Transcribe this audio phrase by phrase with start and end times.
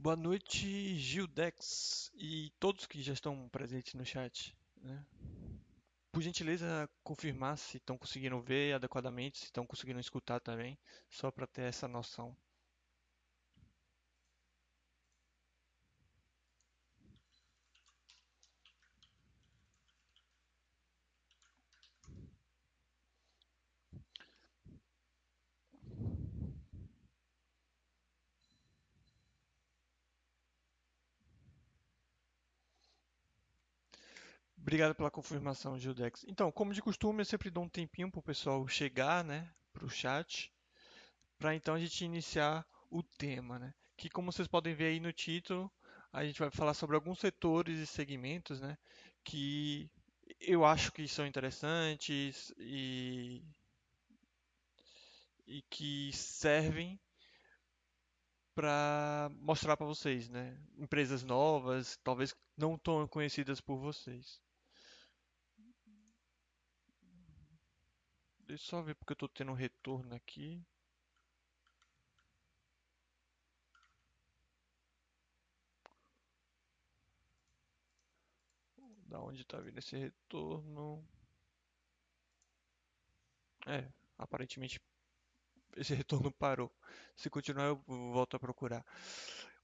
[0.00, 4.56] Boa noite, Gildex e todos que já estão presentes no chat.
[4.80, 5.04] né?
[6.12, 10.78] Por gentileza, confirmar se estão conseguindo ver adequadamente, se estão conseguindo escutar também,
[11.10, 12.36] só para ter essa noção.
[34.68, 36.26] Obrigado pela confirmação, Gildex.
[36.28, 39.86] Então, como de costume, eu sempre dou um tempinho para o pessoal chegar, né, para
[39.86, 40.52] o chat,
[41.38, 43.72] para então a gente iniciar o tema, né?
[43.96, 45.72] Que como vocês podem ver aí no título,
[46.12, 48.76] a gente vai falar sobre alguns setores e segmentos, né,
[49.24, 49.90] que
[50.38, 53.42] eu acho que são interessantes e,
[55.46, 57.00] e que servem
[58.54, 60.60] para mostrar para vocês, né?
[60.76, 64.46] Empresas novas, talvez não tão conhecidas por vocês.
[68.48, 70.60] Deixa eu só ver porque eu tô tendo um retorno aqui.
[79.06, 81.04] Da onde tá vindo esse retorno?
[83.66, 83.86] É,
[84.18, 84.80] aparentemente
[85.76, 86.70] esse retorno parou.
[87.16, 88.84] Se continuar, eu volto a procurar.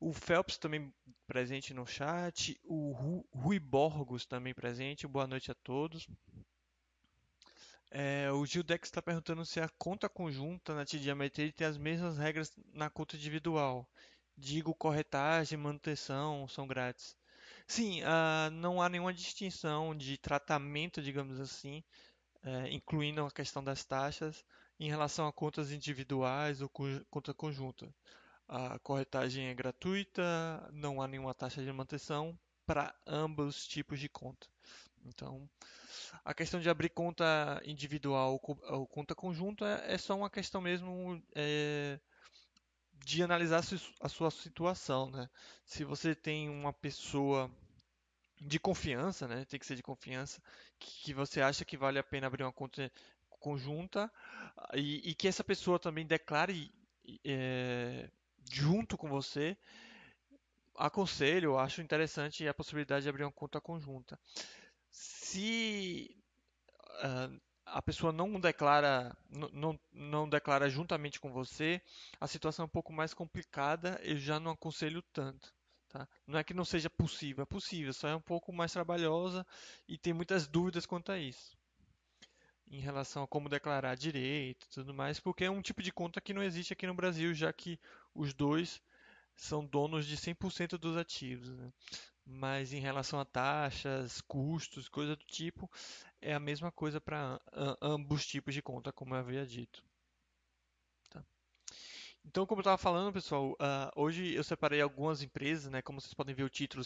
[0.01, 0.93] O Phelps também
[1.27, 2.59] presente no chat.
[2.65, 2.93] O
[3.33, 5.07] Rui Borgos também presente.
[5.07, 6.09] Boa noite a todos.
[7.97, 12.19] É, o Gildex está perguntando se a conta conjunta na TD Ameritrade tem as mesmas
[12.19, 13.89] regras na conta individual.
[14.37, 17.17] Digo, corretagem, manutenção são grátis.
[17.69, 21.85] Sim, ah, não há nenhuma distinção de tratamento, digamos assim,
[22.43, 24.45] é, incluindo a questão das taxas,
[24.81, 26.71] em relação a contas individuais ou
[27.11, 27.95] conta conjunta.
[28.49, 30.23] A corretagem é gratuita,
[30.73, 32.37] não há nenhuma taxa de manutenção
[32.67, 34.49] para ambos tipos de conta.
[35.05, 35.49] Então,
[36.25, 41.99] a questão de abrir conta individual ou conta conjunta é só uma questão mesmo é,
[43.05, 43.63] de analisar
[44.01, 45.29] a sua situação, né?
[45.65, 47.51] Se você tem uma pessoa
[48.41, 49.45] de confiança, né?
[49.45, 50.43] Tem que ser de confiança,
[50.79, 52.91] que você acha que vale a pena abrir uma conta
[53.41, 54.11] conjunta
[54.73, 56.73] e, e que essa pessoa também declare
[57.25, 58.09] é,
[58.51, 59.57] junto com você,
[60.77, 64.19] aconselho, acho interessante a possibilidade de abrir uma conta conjunta.
[65.35, 66.17] Se
[67.03, 69.17] uh, a pessoa não declara,
[69.93, 71.83] não, declara juntamente com você,
[72.21, 75.53] a situação é um pouco mais complicada, eu já não aconselho tanto.
[75.89, 76.07] Tá?
[76.25, 79.45] Não é que não seja possível, é possível, só é um pouco mais trabalhosa
[79.89, 81.59] e tem muitas dúvidas quanto a isso.
[82.71, 86.21] Em relação a como declarar direito e tudo mais, porque é um tipo de conta
[86.21, 87.77] que não existe aqui no Brasil, já que
[88.15, 88.81] os dois
[89.35, 91.51] são donos de 100% dos ativos.
[91.51, 91.73] Né?
[92.27, 95.71] Mas em relação a taxas, custos, coisa do tipo,
[96.21, 97.41] é a mesma coisa para
[97.83, 99.85] ambos tipos de conta, como eu havia dito.
[101.11, 101.23] Tá?
[102.25, 106.15] Então, como eu estava falando, pessoal, uh, hoje eu separei algumas empresas, né, como vocês
[106.15, 106.83] podem ver o título,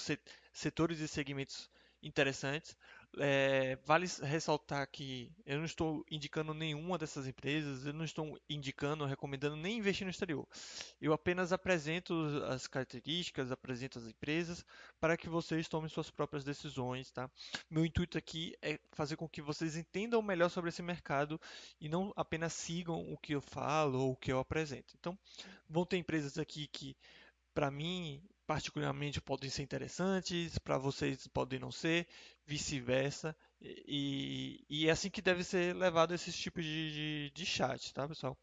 [0.53, 1.71] setores e segmentos
[2.03, 2.77] interessantes.
[3.17, 9.07] É, vale ressaltar que eu não estou indicando nenhuma dessas empresas, eu não estou indicando,
[9.07, 10.47] recomendando nem investir no exterior.
[11.01, 12.15] Eu apenas apresento
[12.47, 14.65] as características, apresento as empresas
[15.01, 17.31] para que vocês tomem suas próprias decisões, tá?
[17.71, 21.41] Meu intuito aqui é fazer com que vocês entendam melhor sobre esse mercado
[21.81, 24.95] e não apenas sigam o que eu falo ou o que eu apresento.
[24.99, 25.19] Então,
[25.69, 26.97] vão ter empresas aqui que,
[27.55, 32.09] para mim, particularmente podem ser interessantes, para vocês podem não ser,
[32.47, 33.37] vice-versa.
[33.61, 38.09] E, e, é assim que deve ser levado esses tipos de, de, de chat, tá,
[38.09, 38.39] pessoal?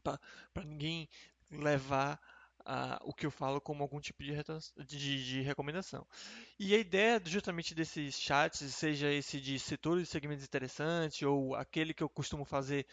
[0.00, 1.08] Para ninguém
[1.50, 2.20] levar
[2.64, 4.32] a, o que eu falo como algum tipo de,
[4.84, 6.06] de, de, recomendação.
[6.56, 11.92] E a ideia justamente desses chats, seja esse de setores e segmentos interessantes, ou aquele
[11.92, 12.86] que eu costumo fazer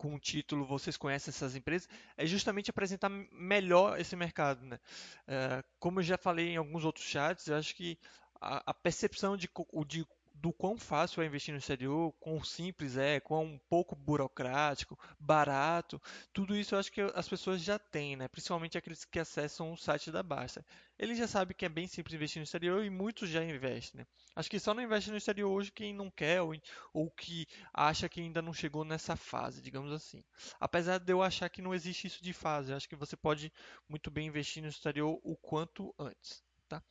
[0.00, 4.64] com o título Vocês Conhecem Essas Empresas, é justamente apresentar melhor esse mercado.
[4.64, 4.80] Né?
[5.28, 7.98] É, como eu já falei em alguns outros chats, eu acho que
[8.40, 9.46] a, a percepção de,
[9.86, 10.06] de
[10.40, 16.00] do quão fácil é investir no exterior, quão simples é, quão pouco burocrático, barato,
[16.32, 18.26] tudo isso eu acho que as pessoas já têm, né?
[18.26, 20.64] Principalmente aqueles que acessam o site da Basta.
[20.98, 24.00] Eles já sabem que é bem simples investir no exterior e muitos já investem.
[24.00, 24.06] Né?
[24.34, 26.54] Acho que só não investe no exterior hoje quem não quer ou,
[26.92, 30.24] ou que acha que ainda não chegou nessa fase, digamos assim.
[30.58, 33.52] Apesar de eu achar que não existe isso de fase, acho que você pode
[33.88, 36.82] muito bem investir no exterior o quanto antes, tá?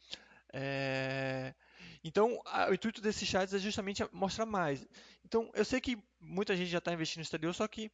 [0.54, 1.54] É...
[2.04, 4.86] Então, a, o intuito desses chats é justamente mostrar mais.
[5.26, 7.92] Então, eu sei que muita gente já está investindo no exterior, só que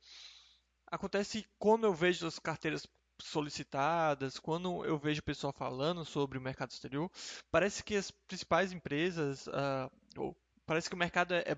[0.88, 2.88] acontece quando eu vejo as carteiras
[3.20, 7.10] solicitadas, quando eu vejo o pessoal falando sobre o mercado exterior,
[7.50, 10.36] parece que as principais empresas, ah, ou
[10.66, 11.56] parece que o mercado é, é,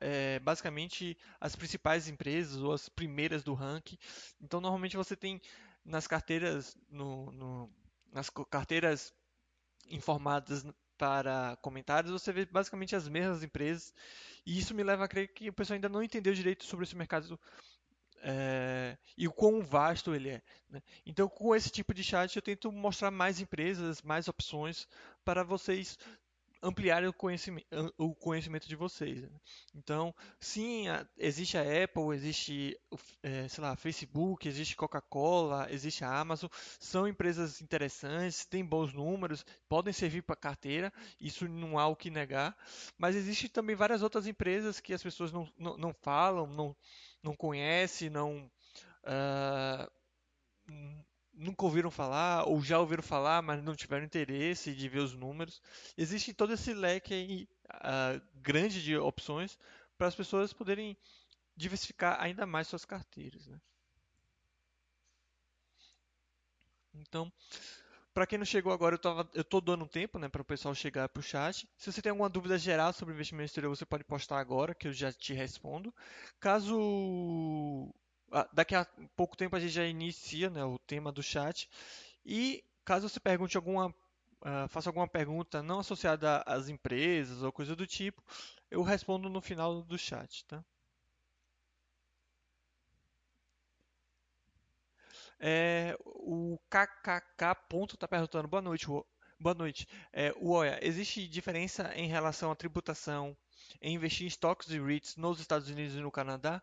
[0.00, 3.98] é basicamente as principais empresas ou as primeiras do ranking.
[4.40, 5.40] Então, normalmente você tem
[5.84, 7.70] nas carteiras, no, no,
[8.12, 9.12] nas carteiras
[9.90, 10.64] informadas
[10.96, 13.92] para comentários, você vê basicamente as mesmas empresas.
[14.46, 16.96] E isso me leva a crer que o pessoal ainda não entendeu direito sobre esse
[16.96, 17.38] mercado
[18.22, 20.42] é, e o quão vasto ele é.
[20.68, 20.82] Né?
[21.04, 24.88] Então, com esse tipo de chat, eu tento mostrar mais empresas, mais opções
[25.24, 25.98] para vocês
[26.64, 27.66] ampliarem o conhecimento,
[27.98, 29.22] o conhecimento de vocês.
[29.22, 29.28] Né?
[29.74, 32.80] Então, sim, existe a Apple, existe,
[33.22, 36.48] é, sei lá, Facebook, existe Coca-Cola, existe a Amazon,
[36.80, 42.10] são empresas interessantes, têm bons números, podem servir para carteira, isso não há o que
[42.10, 42.56] negar,
[42.96, 46.74] mas existem também várias outras empresas que as pessoas não, não, não falam, não,
[47.22, 48.50] não conhecem, não.
[49.04, 49.90] Uh,
[51.34, 55.60] nunca ouviram falar, ou já ouviram falar, mas não tiveram interesse de ver os números.
[55.96, 59.58] Existe todo esse leque aí, uh, grande de opções
[59.96, 60.96] para as pessoas poderem
[61.56, 63.46] diversificar ainda mais suas carteiras.
[63.46, 63.60] Né?
[66.94, 67.32] Então,
[68.12, 70.74] para quem não chegou agora, eu, tava, eu tô dando tempo né, para o pessoal
[70.74, 71.68] chegar para o chat.
[71.76, 74.92] Se você tem alguma dúvida geral sobre investimento exterior, você pode postar agora, que eu
[74.92, 75.92] já te respondo.
[76.38, 77.92] Caso
[78.52, 78.86] daqui a
[79.16, 81.68] pouco tempo a gente já inicia né, o tema do chat.
[82.24, 87.76] E caso você pergunte alguma, uh, faça alguma pergunta não associada às empresas ou coisa
[87.76, 88.22] do tipo,
[88.70, 90.64] eu respondo no final do chat, tá?
[95.38, 98.86] É, o KKK ponto está perguntando, boa noite,
[99.38, 99.86] boa noite.
[100.12, 103.36] É, Uoya, existe diferença em relação à tributação
[103.80, 106.62] em investir em estoques e REITs nos Estados Unidos e no Canadá?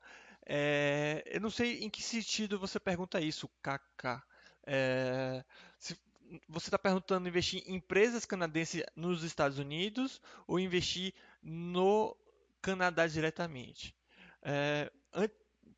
[0.54, 4.22] É, eu não sei em que sentido você pergunta isso, KK.
[4.68, 5.46] É,
[5.80, 5.98] se
[6.46, 12.18] você está perguntando investir em empresas canadenses nos Estados Unidos ou investir no
[12.62, 13.96] Canadá diretamente?
[14.42, 14.92] É,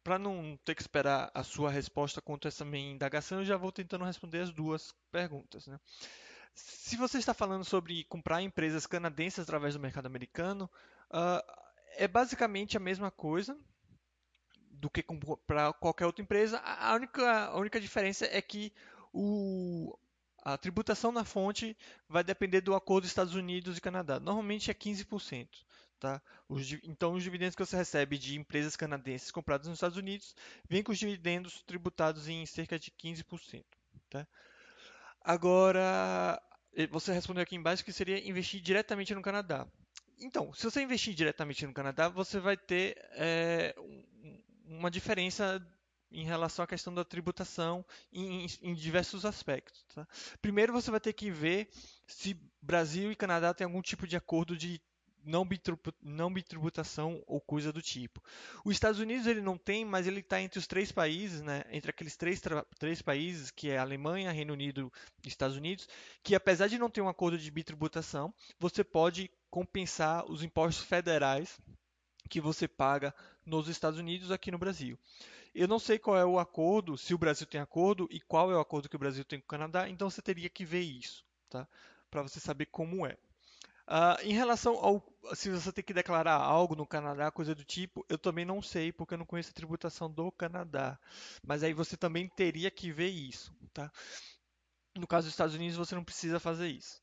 [0.03, 3.57] Para não ter que esperar a sua resposta quanto a essa minha indagação, eu já
[3.57, 5.67] vou tentando responder as duas perguntas.
[5.67, 5.79] Né?
[6.55, 10.67] Se você está falando sobre comprar empresas canadenses através do mercado americano,
[11.11, 11.63] uh,
[11.95, 13.55] é basicamente a mesma coisa,
[14.83, 15.01] do que
[15.47, 16.59] para qualquer outra empresa.
[16.59, 18.73] A única, a única diferença é que
[19.13, 19.97] o,
[20.43, 21.77] a tributação na fonte
[22.09, 24.19] vai depender do acordo dos Estados Unidos e Canadá.
[24.19, 25.47] Normalmente é 15%.
[26.01, 26.21] Tá?
[26.49, 30.35] Os, então, os dividendos que você recebe de empresas canadenses compradas nos Estados Unidos
[30.67, 33.63] vêm com os dividendos tributados em cerca de 15%.
[34.09, 34.27] Tá?
[35.21, 36.41] Agora,
[36.91, 39.65] você respondeu aqui embaixo que seria investir diretamente no Canadá.
[40.19, 43.73] Então, se você investir diretamente no Canadá, você vai ter é,
[44.77, 45.65] uma diferença
[46.11, 49.83] em relação à questão da tributação em, em diversos aspectos.
[49.95, 50.07] Tá?
[50.41, 51.69] Primeiro, você vai ter que ver
[52.05, 54.79] se Brasil e Canadá têm algum tipo de acordo de
[55.25, 55.47] não,
[56.01, 58.21] não bitributação ou coisa do tipo.
[58.63, 61.89] Os Estados Unidos ele não tem, mas ele está entre os três países, né, entre
[61.89, 62.41] aqueles três,
[62.77, 64.91] três países, que é Alemanha, Reino Unido
[65.23, 65.87] e Estados Unidos,
[66.21, 71.59] que apesar de não ter um acordo de bitributação, você pode compensar os impostos federais
[72.29, 73.13] que você paga
[73.45, 74.97] nos Estados Unidos aqui no Brasil.
[75.53, 78.55] Eu não sei qual é o acordo, se o Brasil tem acordo e qual é
[78.55, 81.23] o acordo que o Brasil tem com o Canadá, então você teria que ver isso,
[81.49, 81.67] tá?
[82.09, 83.17] Para você saber como é.
[83.85, 88.05] Uh, em relação ao se você tem que declarar algo no Canadá, coisa do tipo,
[88.09, 90.99] eu também não sei, porque eu não conheço a tributação do Canadá.
[91.45, 93.91] Mas aí você também teria que ver isso, tá?
[94.95, 97.01] No caso dos Estados Unidos, você não precisa fazer isso.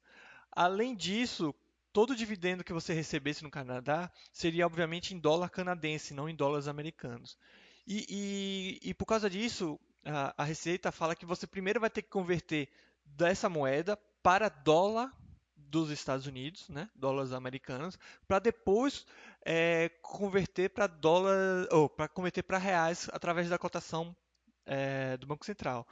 [0.53, 1.55] Além disso,
[1.93, 6.69] todo dividendo que você recebesse no Canadá seria obviamente em dólar canadense, não em dólares
[6.69, 7.37] americanos.
[7.87, 8.07] E,
[8.83, 12.09] e, e por causa disso, a, a, Receita fala que você primeiro vai ter que
[12.09, 12.69] converter
[13.05, 15.13] dessa moeda para dólar
[15.57, 19.07] dos Estados Unidos, né, dólares americanos, para depois
[19.45, 24.15] é, converter para dólar ou para converter para reais através da cotação
[24.71, 25.85] é, do Banco Central.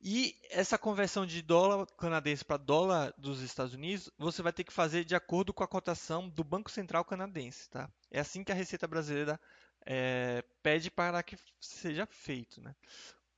[0.00, 4.72] E essa conversão de dólar canadense para dólar dos Estados Unidos, você vai ter que
[4.72, 7.68] fazer de acordo com a cotação do Banco Central canadense.
[7.68, 7.90] Tá?
[8.08, 9.38] É assim que a Receita Brasileira
[9.84, 12.60] é, pede para que seja feito.
[12.62, 12.72] Né?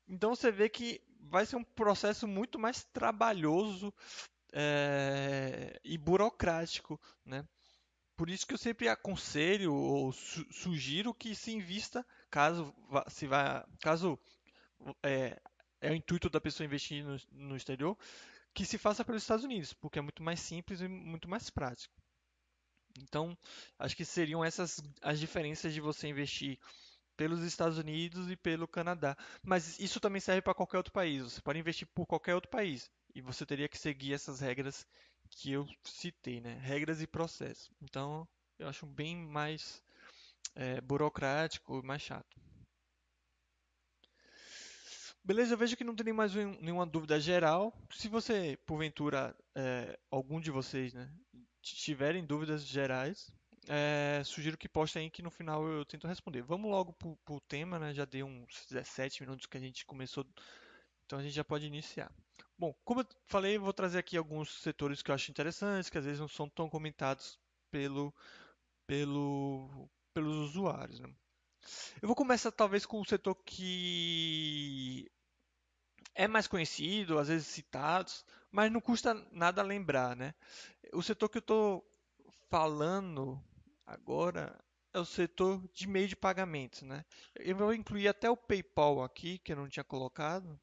[0.07, 3.95] Então você vê que vai ser um processo muito mais trabalhoso
[4.53, 7.01] é, e burocrático.
[7.25, 7.43] Né?
[8.15, 12.75] Por isso que eu sempre aconselho ou su sugiro que se invista, caso
[13.09, 14.19] se vá, caso
[15.03, 15.41] é,
[15.81, 17.17] é o intuito da pessoa investir no,
[17.49, 17.97] no exterior,
[18.55, 21.95] que se faça pelos Estados Unidos, porque é muito mais simples e muito mais prático.
[23.01, 23.37] Então,
[23.79, 26.59] acho que seriam essas as diferenças de você investir
[27.17, 29.17] pelos Estados Unidos e pelo Canadá.
[29.43, 31.23] Mas isso também serve para qualquer outro país.
[31.23, 32.91] Você pode investir por qualquer outro país.
[33.15, 34.87] E você teria que seguir essas regras
[35.31, 36.59] que eu citei, né?
[36.63, 37.71] Regras e processos.
[37.81, 38.27] Então,
[38.59, 39.83] eu acho bem mais
[40.55, 42.42] é, burocrático e mais chato.
[45.25, 47.73] Beleza, vejo que não tem mais nenhuma dúvida geral.
[47.91, 51.09] Se você, porventura, é, algum de vocês, né,
[51.63, 53.33] tiverem dúvidas gerais,
[53.69, 56.43] é, sugiro que postem aí que no final eu tento responder.
[56.43, 57.95] Vamos logo pro, pro tema, né?
[57.95, 60.27] Já deu uns 17 minutos que a gente começou,
[61.07, 62.11] então a gente já pode iniciar.
[62.59, 65.99] Bom, como eu falei, eu vou trazer aqui alguns setores que eu acho interessantes, que
[65.99, 67.39] às vezes não são tão comentados
[67.71, 68.13] pelo,
[68.87, 70.99] pelo, pelos usuários.
[70.99, 71.09] Né?
[72.01, 75.11] Eu vou começar talvez com o setor que
[76.15, 80.35] é mais conhecido, às vezes citados, mas não custa nada lembrar, né?
[80.93, 81.85] O setor que eu estou
[82.51, 83.43] falando
[83.87, 84.59] agora
[84.93, 87.05] é o setor de meio de pagamentos, né?
[87.37, 90.61] Eu vou incluir até o PayPal aqui, que eu não tinha colocado,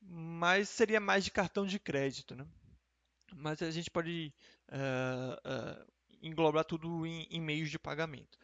[0.00, 2.46] mas seria mais de cartão de crédito, né?
[3.34, 4.32] Mas a gente pode
[4.68, 5.92] uh, uh,
[6.22, 8.38] englobar tudo em, em meios de pagamento.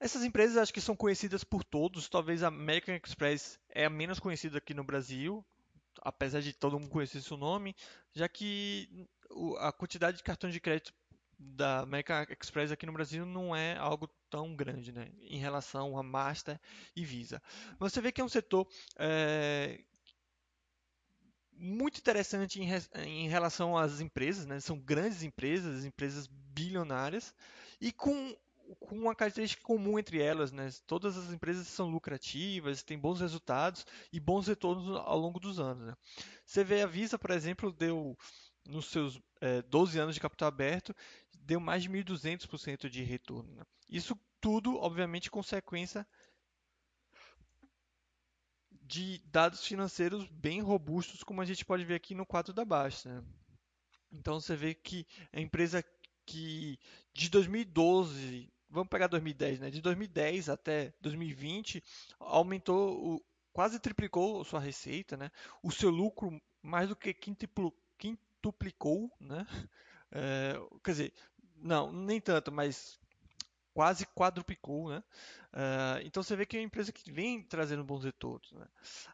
[0.00, 4.18] Essas empresas acho que são conhecidas por todos, talvez a American Express é a menos
[4.18, 5.44] conhecida aqui no Brasil,
[6.00, 7.76] apesar de todo mundo conhecer seu nome,
[8.14, 9.06] já que
[9.58, 10.94] a quantidade de cartões de crédito
[11.38, 16.02] da American Express aqui no Brasil não é algo tão grande, né, em relação a
[16.02, 16.58] Master
[16.96, 17.42] e Visa.
[17.78, 18.66] Você vê que é um setor
[18.96, 19.82] é,
[21.52, 22.70] muito interessante em,
[23.04, 27.34] em, relação às empresas, né, são grandes empresas, empresas bilionárias,
[27.78, 28.34] e com
[28.78, 30.68] com uma característica comum entre elas, né?
[30.86, 35.86] Todas as empresas são lucrativas, têm bons resultados e bons retornos ao longo dos anos.
[35.86, 35.96] Né?
[36.46, 38.16] Você vê a Visa, por exemplo, deu
[38.66, 40.94] nos seus é, 12 anos de capital aberto,
[41.34, 43.52] deu mais de 1.200% de retorno.
[43.54, 43.64] Né?
[43.88, 46.06] Isso tudo, obviamente, consequência
[48.82, 53.08] de dados financeiros bem robustos, como a gente pode ver aqui no quadro da baixa.
[53.08, 53.24] Né?
[54.12, 55.84] Então você vê que a empresa
[56.26, 56.78] que
[57.12, 59.70] de 2012 vamos pegar 2010, né?
[59.70, 61.82] De 2010 até 2020,
[62.18, 65.30] aumentou, o, quase triplicou sua receita, né?
[65.62, 67.12] O seu lucro mais do que
[67.98, 69.46] quintuplicou, né?
[70.12, 71.14] É, quer dizer,
[71.54, 72.98] não, nem tanto, mas
[73.72, 75.02] quase quadruplicou, né?
[75.52, 78.50] Uh, então você vê que é uma empresa que vem trazendo bons retornos.
[78.52, 78.66] Né?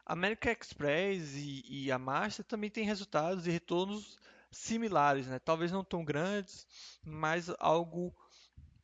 [0.05, 4.17] A American Express e, e, a Master também têm resultados e retornos
[4.51, 5.39] similares, né?
[5.39, 6.65] Talvez não tão grandes,
[7.03, 8.15] mas algo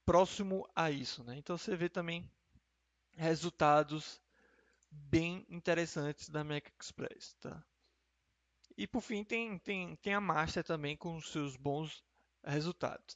[0.06, 1.24] próximo a isso.
[1.24, 1.38] Né?
[1.38, 2.30] Então você vê também
[3.16, 4.22] resultados
[4.92, 7.36] bem interessantes da Mac Express.
[7.40, 7.64] Tá?
[8.78, 12.04] E por fim tem, tem, tem a Master também com seus bons
[12.44, 13.16] resultados.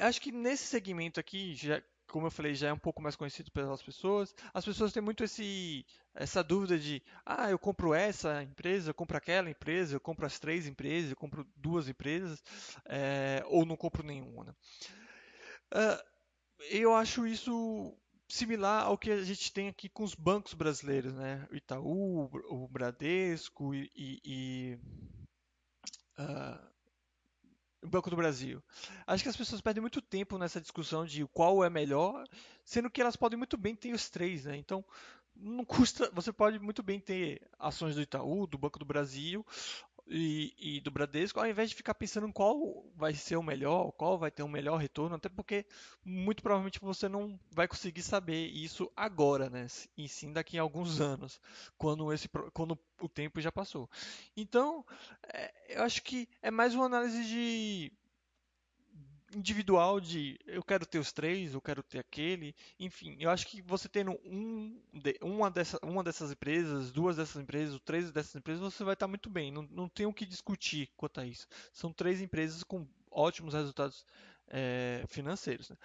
[0.00, 3.50] Acho que nesse segmento aqui, já, como eu falei, já é um pouco mais conhecido
[3.50, 4.34] pelas pessoas.
[4.52, 9.16] As pessoas têm muito esse, essa dúvida de, ah, eu compro essa empresa, eu compro
[9.16, 12.42] aquela empresa, eu compro as três empresas, eu compro duas empresas,
[12.84, 14.54] é, ou não compro nenhuma.
[15.72, 16.02] Uh,
[16.70, 17.96] eu acho isso
[18.28, 21.46] similar ao que a gente tem aqui com os bancos brasileiros, né?
[21.50, 23.90] O Itaú, o Bradesco e,
[24.24, 24.78] e
[26.18, 26.70] uh,
[27.82, 28.62] o Banco do Brasil.
[29.06, 32.24] Acho que as pessoas perdem muito tempo nessa discussão de qual é melhor,
[32.64, 34.56] sendo que elas podem muito bem ter os três, né?
[34.56, 34.84] Então
[35.34, 39.44] não custa, você pode muito bem ter ações do Itaú, do Banco do Brasil,
[40.12, 43.92] e, e, do Bradesco, ao invés de ficar pensando em qual vai ser o melhor,
[43.92, 45.64] qual vai ter o um melhor retorno, até porque
[46.04, 49.68] muito provavelmente você não vai conseguir saber isso agora, né?
[49.96, 51.40] E sim daqui a alguns anos,
[51.78, 53.88] quando, esse, quando o tempo já passou.
[54.36, 54.84] Então,
[55.32, 57.92] é, eu acho que é mais uma análise de
[59.34, 63.62] individual de eu quero ter os três, eu quero ter aquele, enfim, eu acho que
[63.62, 64.80] você tendo um,
[65.22, 69.08] uma, dessa, uma dessas empresas, duas dessas empresas, ou três dessas empresas, você vai estar
[69.08, 71.46] muito bem, não, não tem o que discutir quanto a isso.
[71.72, 74.04] São três empresas com ótimos resultados
[74.50, 75.70] é, financeiros.
[75.70, 75.76] Né?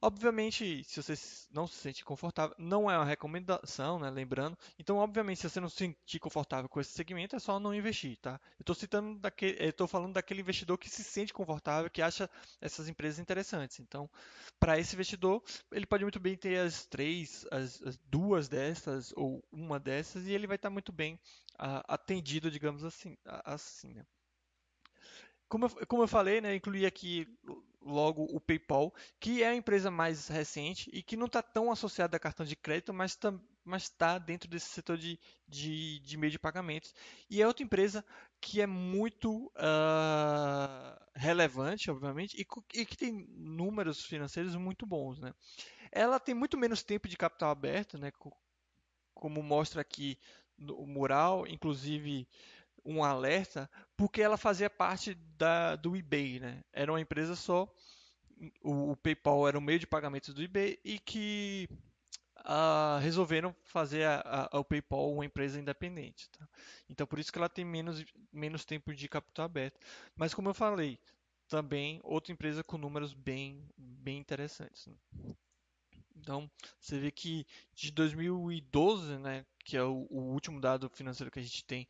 [0.00, 1.14] Obviamente, se você
[1.50, 4.10] não se sente confortável, não é uma recomendação, né?
[4.10, 4.56] lembrando.
[4.78, 8.16] Então, obviamente, se você não se sentir confortável com esse segmento, é só não investir,
[8.18, 8.40] tá?
[8.58, 9.20] Eu estou citando
[9.88, 12.30] falando daquele investidor que se sente confortável, que acha
[12.60, 13.80] essas empresas interessantes.
[13.80, 14.08] Então,
[14.60, 19.42] para esse investidor, ele pode muito bem ter as três, as, as duas dessas ou
[19.50, 21.14] uma dessas, e ele vai estar muito bem
[21.54, 23.94] uh, atendido, digamos assim, assim.
[23.94, 24.06] Né?
[25.52, 27.28] Como eu, como eu falei, né, incluí aqui
[27.82, 32.16] logo o PayPal, que é a empresa mais recente e que não está tão associada
[32.16, 36.30] a cartão de crédito, mas tam, mas está dentro desse setor de, de, de meio
[36.30, 36.94] de pagamentos.
[37.28, 38.02] E é outra empresa
[38.40, 42.46] que é muito uh, relevante, obviamente, e,
[42.80, 45.18] e, que tem números financeiros muito bons.
[45.18, 45.34] Né?
[45.90, 48.10] Ela tem muito menos tempo de capital aberto, né?
[49.12, 50.18] como mostra aqui
[50.58, 52.26] o mural, inclusive
[52.84, 56.40] um alerta, porque ela fazia parte da, do eBay.
[56.40, 56.62] Né?
[56.72, 57.72] Era uma empresa só,
[58.62, 61.68] o, o PayPal era o meio de pagamentos do eBay e que
[62.40, 66.28] uh, resolveram fazer a, a, o PayPal uma empresa independente.
[66.30, 66.48] Tá?
[66.88, 69.78] Então, por isso que ela tem menos, menos tempo de capital aberto.
[70.16, 70.98] Mas, como eu falei,
[71.48, 74.86] também outra empresa com números bem, bem interessantes.
[74.86, 74.94] Né?
[76.16, 81.40] Então, você vê que de 2012, né, que é o, o, último dado financeiro que
[81.40, 81.86] a gente tem,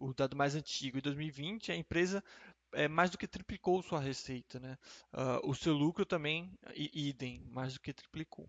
[0.00, 2.24] o dado mais antigo, e 2020, a empresa
[2.72, 4.58] é, mais do que triplicou sua receita.
[4.58, 4.76] Né?
[5.12, 8.48] Uh, o seu lucro também, idem, mais do que triplicou.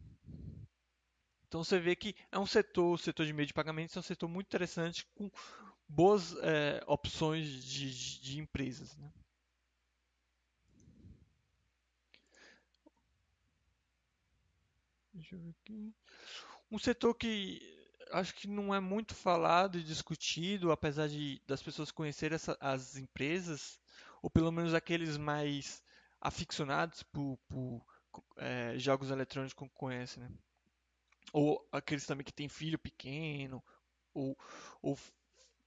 [1.47, 4.03] Então você vê que é um setor, o setor de meio de pagamentos é um
[4.03, 5.29] setor muito interessante com
[5.87, 8.95] boas é, opções de, de, de empresas.
[8.95, 9.11] Né?
[16.71, 17.80] Um setor que
[18.11, 22.95] acho que não é muito falado e discutido, apesar de das pessoas conhecerem essa, as
[22.97, 23.79] empresas,
[24.21, 25.83] ou pelo menos aqueles mais
[26.19, 27.85] aficionados por, por
[28.37, 30.29] é, jogos eletrônicos conhecem, né?
[31.33, 33.63] Ou aqueles também que tem filho pequeno,
[34.13, 34.37] ou,
[34.81, 34.97] ou,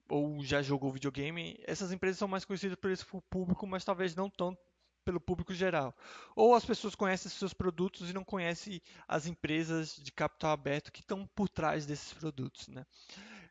[0.08, 1.58] ou já jogou videogame.
[1.66, 4.56] Essas empresas são mais conhecidas por esse público, mas talvez não tão
[5.04, 5.94] pelo público geral.
[6.34, 11.00] Ou as pessoas conhecem seus produtos e não conhecem as empresas de capital aberto que
[11.00, 12.68] estão por trás desses produtos.
[12.68, 12.84] Né?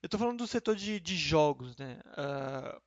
[0.02, 1.78] Eu estou falando do setor de, de jogos.
[1.78, 2.00] Né?
[2.18, 2.82] Uh,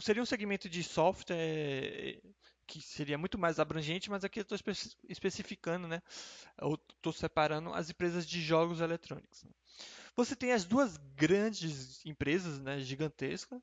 [0.00, 2.20] seria um segmento de software
[2.66, 4.72] que seria muito mais abrangente, mas aqui eu estou espe
[5.08, 6.02] especificando, né?
[6.96, 9.42] estou separando as empresas de jogos eletrônicos.
[9.42, 9.50] Né?
[10.14, 13.60] Você tem as duas grandes empresas, né, gigantescas,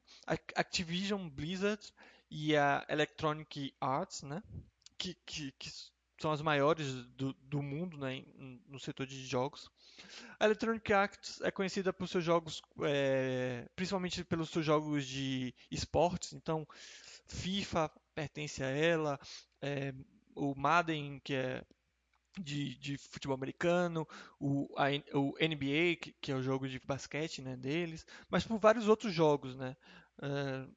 [0.56, 1.94] Activision Blizzard
[2.30, 4.42] e a Electronic Arts, né,
[4.98, 5.70] que, que, que
[6.20, 8.24] são as maiores do, do mundo né,
[8.68, 9.70] no setor de jogos.
[10.40, 16.34] A Electronic Arts é conhecida por seus jogos, é, principalmente pelos seus jogos de esportes,
[16.34, 16.68] então
[17.28, 19.20] FIFA pertence a ela,
[19.62, 19.94] é,
[20.36, 21.64] o Madden, que é
[22.40, 24.08] de, de futebol americano,
[24.40, 28.60] o, a, o NBA, que, que, é o jogo de basquete né, deles, mas por
[28.60, 29.56] vários outros jogos.
[29.56, 29.76] Né?
[30.22, 30.68] É,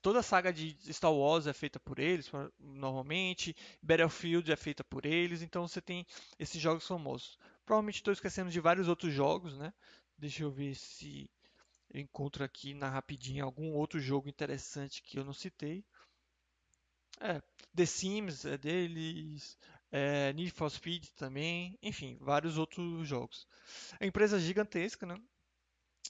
[0.00, 5.04] toda a saga de Star Wars é feita por eles, normalmente, Battlefield é feita por
[5.04, 6.06] eles, então você tem
[6.38, 7.38] esses jogos famosos.
[7.64, 9.72] Provavelmente estou esquecendo de vários outros jogos, né?
[10.16, 11.30] Deixa eu ver se
[11.92, 15.84] eu encontro aqui na rapidinha algum outro jogo interessante que eu não citei.
[17.20, 17.40] É,
[17.74, 19.56] The Sims é deles,
[19.90, 23.46] é, Need for Speed também, enfim, vários outros jogos.
[24.00, 25.16] É empresa gigantesca, né?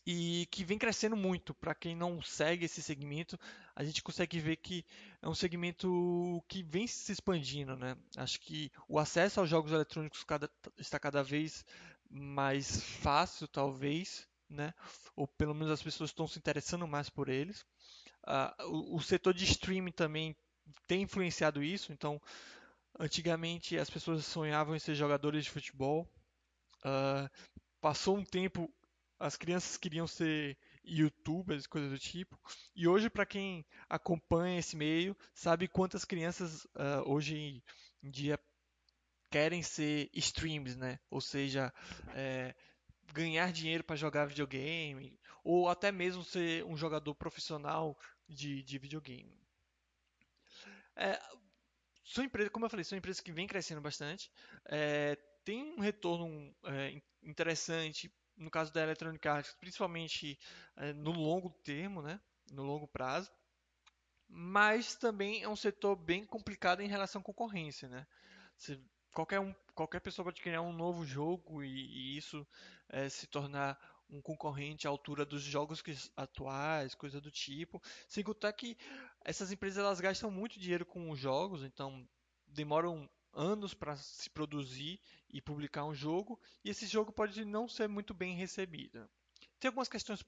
[0.07, 1.55] E que vem crescendo muito.
[1.55, 3.39] Para quem não segue esse segmento,
[3.75, 4.85] a gente consegue ver que
[5.23, 7.97] é um segmento que vem se expandindo, né?
[8.17, 11.65] Acho que o acesso aos jogos eletrônicos cada, está cada vez
[12.11, 14.75] mais fácil, talvez, né?
[15.17, 17.65] Ou pelo menos as pessoas estão se interessando mais por eles.
[18.27, 20.37] Uh, o, o, setor de streaming também
[20.87, 21.93] tem influenciado isso.
[21.93, 22.21] Então,
[22.99, 26.09] antigamente as pessoas sonhavam em ser jogadores de futebol.
[26.81, 27.29] Uh,
[27.81, 28.73] passou um tempo,
[29.25, 32.39] as crianças queriam ser youtubers, coisas do tipo.
[32.77, 37.63] E hoje, para quem acompanha esse meio, sabe quantas crianças uh, hoje
[38.03, 38.39] em dia
[39.31, 41.01] querem ser streams, né?
[41.09, 41.73] Ou seja,
[42.15, 42.55] é,
[43.15, 49.41] ganhar dinheiro para jogar videogame, ou até mesmo ser um jogador profissional de, de videogame.
[50.97, 51.19] É,
[52.05, 54.31] são empresas, como eu falei, são empresas que vêm crescendo bastante,
[54.67, 60.39] é, tem um retorno é, interessante, no caso da Electronic Arts, principalmente
[60.77, 62.21] é, no longo termo, né,
[62.51, 63.31] no longo prazo,
[64.29, 68.07] mas também é um setor bem complicado em relação à concorrência, né?
[69.13, 72.47] Qualquer, um, qualquer pessoa pode criar um novo jogo e, e isso
[72.89, 73.79] é, se tornar
[74.11, 77.81] um concorrente à altura dos jogos que, atuais, coisa do tipo.
[78.09, 78.77] Sem contar que
[79.25, 82.07] essas empresas elas gastam muito dinheiro com os jogos, então
[82.47, 87.89] demoram anos para se produzir e publicar um jogo, e esse jogo pode não ser
[87.89, 89.09] muito bem recebido.
[89.59, 90.23] Tem algumas questões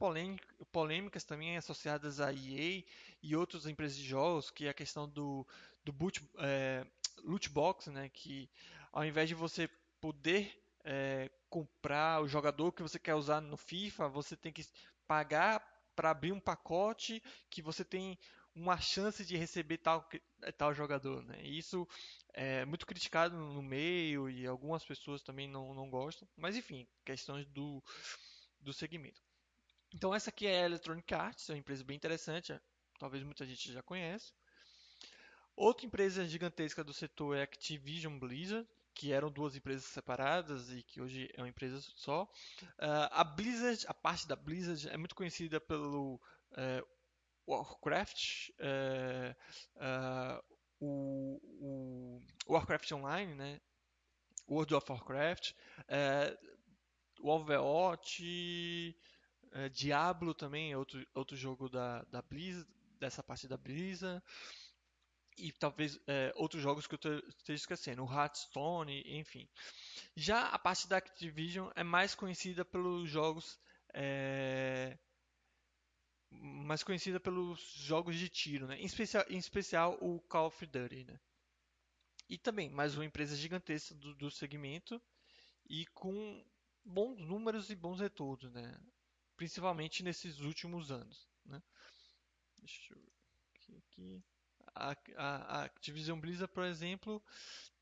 [0.72, 2.82] polêmicas também associadas à EA
[3.22, 5.46] e outras empresas de jogos, que é a questão do,
[5.84, 6.86] do boot, é,
[7.22, 8.48] loot box, né, que
[8.92, 9.68] ao invés de você
[10.00, 14.66] poder é, comprar o jogador que você quer usar no FIFA, você tem que
[15.06, 15.60] pagar
[15.94, 18.18] para abrir um pacote que você tem
[18.56, 20.08] uma chance de receber tal,
[20.56, 21.42] tal jogador, né?
[21.42, 21.86] Isso
[22.32, 27.46] é muito criticado no meio e algumas pessoas também não, não gostam, mas enfim, questões
[27.48, 27.84] do,
[28.58, 29.20] do segmento.
[29.94, 32.58] Então essa aqui é a Electronic Arts, é uma empresa bem interessante,
[32.98, 34.32] talvez muita gente já conheça.
[35.54, 40.82] Outra empresa gigantesca do setor é a Activision Blizzard, que eram duas empresas separadas e
[40.82, 42.24] que hoje é uma empresa só.
[42.78, 46.14] Uh, a Blizzard, a parte da Blizzard é muito conhecida pelo
[46.52, 46.95] uh,
[47.46, 49.34] Warcraft, uh,
[50.80, 53.60] o, o, Warcraft Online, né?
[54.48, 55.52] World of Warcraft,
[57.20, 58.96] o Overwatch,
[59.72, 64.22] Diablo também é outro, outro jogo da, da Blizzard, dessa parte da Blizzard
[65.36, 65.98] e talvez
[66.36, 69.48] outros jogos que eu esteja esquecendo, o Hearthstone, enfim.
[70.14, 73.58] Já a parte da Activision é mais conhecida pelos jogos
[76.30, 78.80] mais conhecida pelos jogos de tiro, né?
[78.80, 81.04] em, especial, em especial o Call of Duty.
[81.04, 81.20] Né?
[82.28, 85.00] E também mais uma empresa gigantesca do, do segmento
[85.68, 86.44] e com
[86.84, 88.78] bons números e bons retornos, né?
[89.36, 91.28] principalmente nesses últimos anos.
[91.44, 91.62] Né?
[92.58, 93.02] Deixa eu
[93.68, 94.22] ver aqui.
[94.74, 97.22] a, a, a Activision Blizzard, por exemplo,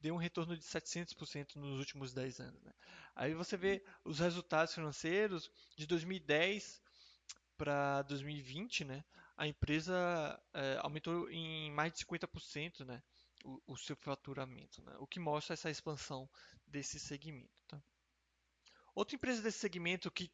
[0.01, 2.63] deu um retorno de 700% nos últimos 10 anos.
[2.63, 2.73] Né?
[3.15, 6.84] Aí você vê os resultados financeiros de 2010
[7.57, 9.05] para 2020, né?
[9.37, 13.03] a empresa é, aumentou em mais de 50% né?
[13.45, 14.95] o, o seu faturamento, né?
[14.99, 16.29] o que mostra essa expansão
[16.67, 17.51] desse segmento.
[17.67, 17.83] Tá?
[18.95, 20.31] Outra empresa desse segmento que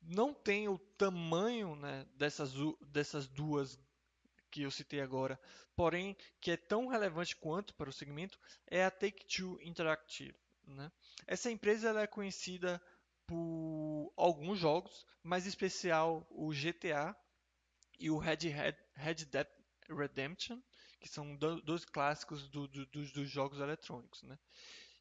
[0.00, 2.52] não tem o tamanho né, dessas,
[2.88, 3.78] dessas duas
[4.50, 5.40] que eu citei agora,
[5.76, 10.34] porém que é tão relevante quanto para o segmento, é a Take-Two Interactive.
[10.66, 10.90] Né?
[11.26, 12.82] Essa empresa ela é conhecida
[13.26, 17.16] por alguns jogos, mais especial o GTA
[17.98, 19.46] e o Red, Red, Red Dead
[19.88, 20.60] Redemption,
[21.00, 24.22] que são dois clássicos do, do, dos, dos, jogos eletrônicos.
[24.22, 24.38] Né?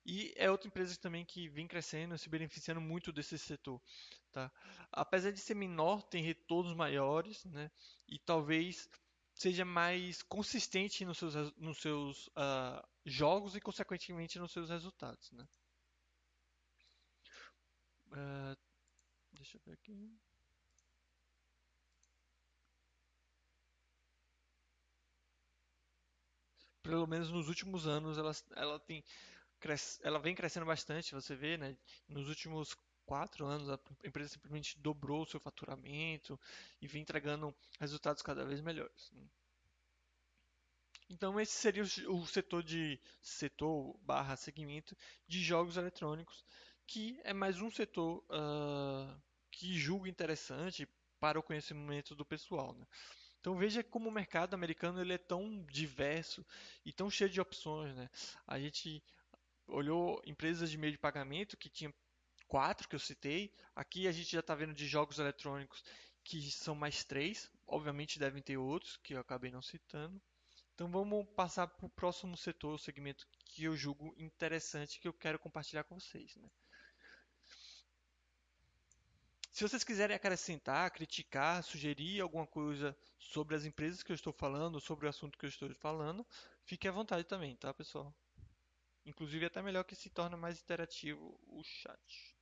[0.05, 3.81] E é outra empresa também que vem crescendo, se beneficiando muito desse setor.
[4.31, 4.51] Tá?
[4.91, 7.69] Apesar de ser menor, tem retornos maiores né?
[8.07, 8.89] e talvez
[9.33, 15.31] seja mais consistente nos seus, nos seus uh, jogos e, consequentemente, nos seus resultados.
[15.31, 15.47] Né?
[18.11, 18.55] Uh,
[19.33, 20.17] deixa eu ver aqui.
[26.83, 29.03] Pelo menos nos últimos anos ela, ela tem
[30.01, 31.77] ela vem crescendo bastante, você vê, né?
[32.07, 36.39] Nos últimos quatro anos a empresa simplesmente dobrou o seu faturamento
[36.81, 39.11] e vem entregando resultados cada vez melhores.
[39.11, 39.23] Né?
[41.09, 44.95] Então esse seria o setor de setor barra segmento
[45.27, 46.45] de jogos eletrônicos,
[46.91, 50.85] que é mais um setor uh, que julgo interessante
[51.21, 52.73] para o conhecimento do pessoal.
[52.73, 52.85] Né?
[53.39, 56.45] Então veja como o mercado americano ele é tão diverso
[56.85, 57.95] e tão cheio de opções.
[57.95, 58.09] Né?
[58.45, 59.01] A gente
[59.67, 61.93] olhou empresas de meio de pagamento que tinha
[62.45, 63.53] quatro que eu citei.
[63.73, 65.81] Aqui a gente já está vendo de jogos eletrônicos
[66.25, 67.49] que são mais três.
[67.65, 70.21] Obviamente devem ter outros que eu acabei não citando.
[70.73, 75.13] Então vamos passar para o próximo setor, o segmento que eu julgo interessante que eu
[75.13, 76.35] quero compartilhar com vocês.
[76.35, 76.49] Né?
[79.51, 84.79] Se vocês quiserem acrescentar, criticar, sugerir alguma coisa sobre as empresas que eu estou falando,
[84.79, 86.25] sobre o assunto que eu estou falando,
[86.63, 88.15] fique à vontade também, tá, pessoal?
[89.05, 92.35] Inclusive, é até melhor que se torne mais interativo o chat.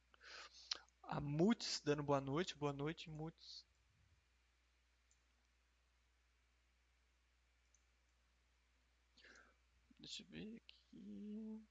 [1.04, 2.56] A Muts dando boa noite.
[2.56, 3.66] Boa noite, Muts.
[9.98, 11.64] Deixa eu ver aqui.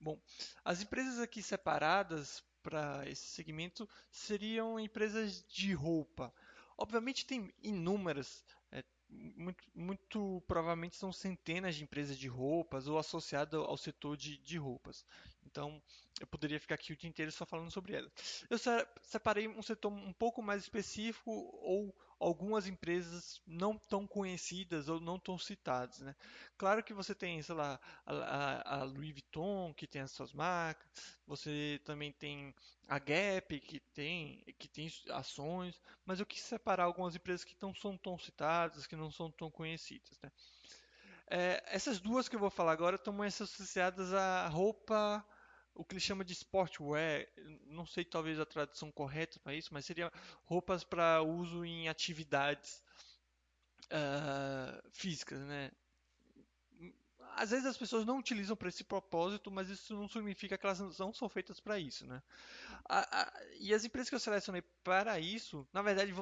[0.00, 0.20] Bom,
[0.64, 6.32] as empresas aqui separadas para esse segmento seriam empresas de roupa.
[6.76, 13.60] Obviamente tem inúmeras, é, muito, muito, provavelmente são centenas de empresas de roupas ou associadas
[13.60, 15.04] ao setor de, de roupas.
[15.44, 15.82] Então
[16.20, 18.12] eu poderia ficar aqui o dia inteiro só falando sobre elas.
[18.50, 18.58] Eu
[19.00, 25.18] separei um setor um pouco mais específico ou algumas empresas não tão conhecidas ou não
[25.18, 26.00] tão citadas.
[26.00, 26.14] Né?
[26.56, 30.86] Claro que você tem, sei lá, a, a, Louis Vuitton, que tem as suas marcas,
[31.26, 32.54] você também tem
[32.88, 37.74] a Gap, que tem, que tem ações, mas eu quis separar algumas empresas que não
[37.74, 40.18] são tão citadas, que não são tão conhecidas.
[40.22, 40.30] Né?
[41.30, 45.24] É, essas duas que eu vou falar agora estão mais associadas à roupa
[45.78, 47.26] o que ele chama de sportwear,
[47.66, 50.12] não sei talvez a tradução correta para isso, mas seria
[50.44, 52.82] roupas para uso em atividades
[53.86, 55.70] uh, físicas, né?
[57.36, 60.80] Às vezes as pessoas não utilizam para esse propósito, mas isso não significa que elas
[60.98, 62.20] não são feitas para isso, né?
[62.88, 66.12] A, a, e as empresas que eu selecionei para isso, na verdade,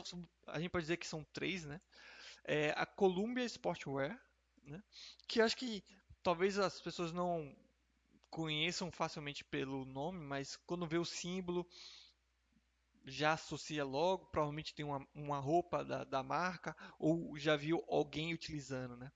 [0.47, 1.81] a gente pode dizer que são três, né?
[2.47, 4.19] é a Columbia Sportswear,
[4.62, 4.83] né?
[5.27, 5.83] Que acho que
[6.23, 7.55] talvez as pessoas não
[8.31, 11.67] conheçam facilmente pelo nome, mas quando vê o símbolo
[13.05, 18.35] já associa logo, provavelmente tem uma, uma roupa da, da marca ou já viu alguém
[18.35, 19.11] utilizando, né?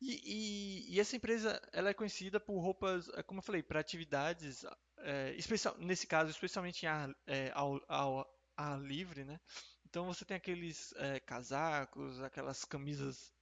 [0.00, 3.80] E, e, e, essa empresa ela é conhecida por roupas, é, como eu falei, para
[3.80, 4.64] atividades,
[4.98, 9.40] é, especial, nesse caso, especialmente em ar, é, ao, ao, ar livre, né?
[9.86, 13.32] Então você tem aqueles é, casacos, aquelas camisas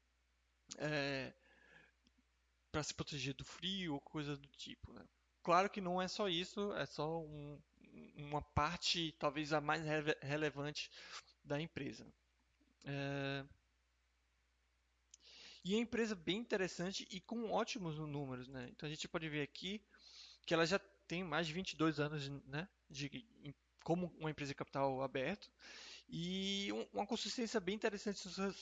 [0.79, 1.35] é,
[2.73, 5.07] para se proteger do frio ou coisa do tipo, né?
[5.43, 7.61] Claro que não é só isso, é só um,
[8.17, 10.91] uma parte, talvez a mais re relevante
[11.45, 12.07] da empresa.
[12.85, 13.45] É...
[15.65, 18.69] E é uma empresa bem interessante e com ótimos números, né?
[18.71, 19.85] Então a gente pode ver aqui
[20.47, 23.25] que ela já tem mais de 22 anos né, de,
[23.85, 25.51] como uma empresa de capital aberto
[26.15, 28.21] e uma consistência bem interessante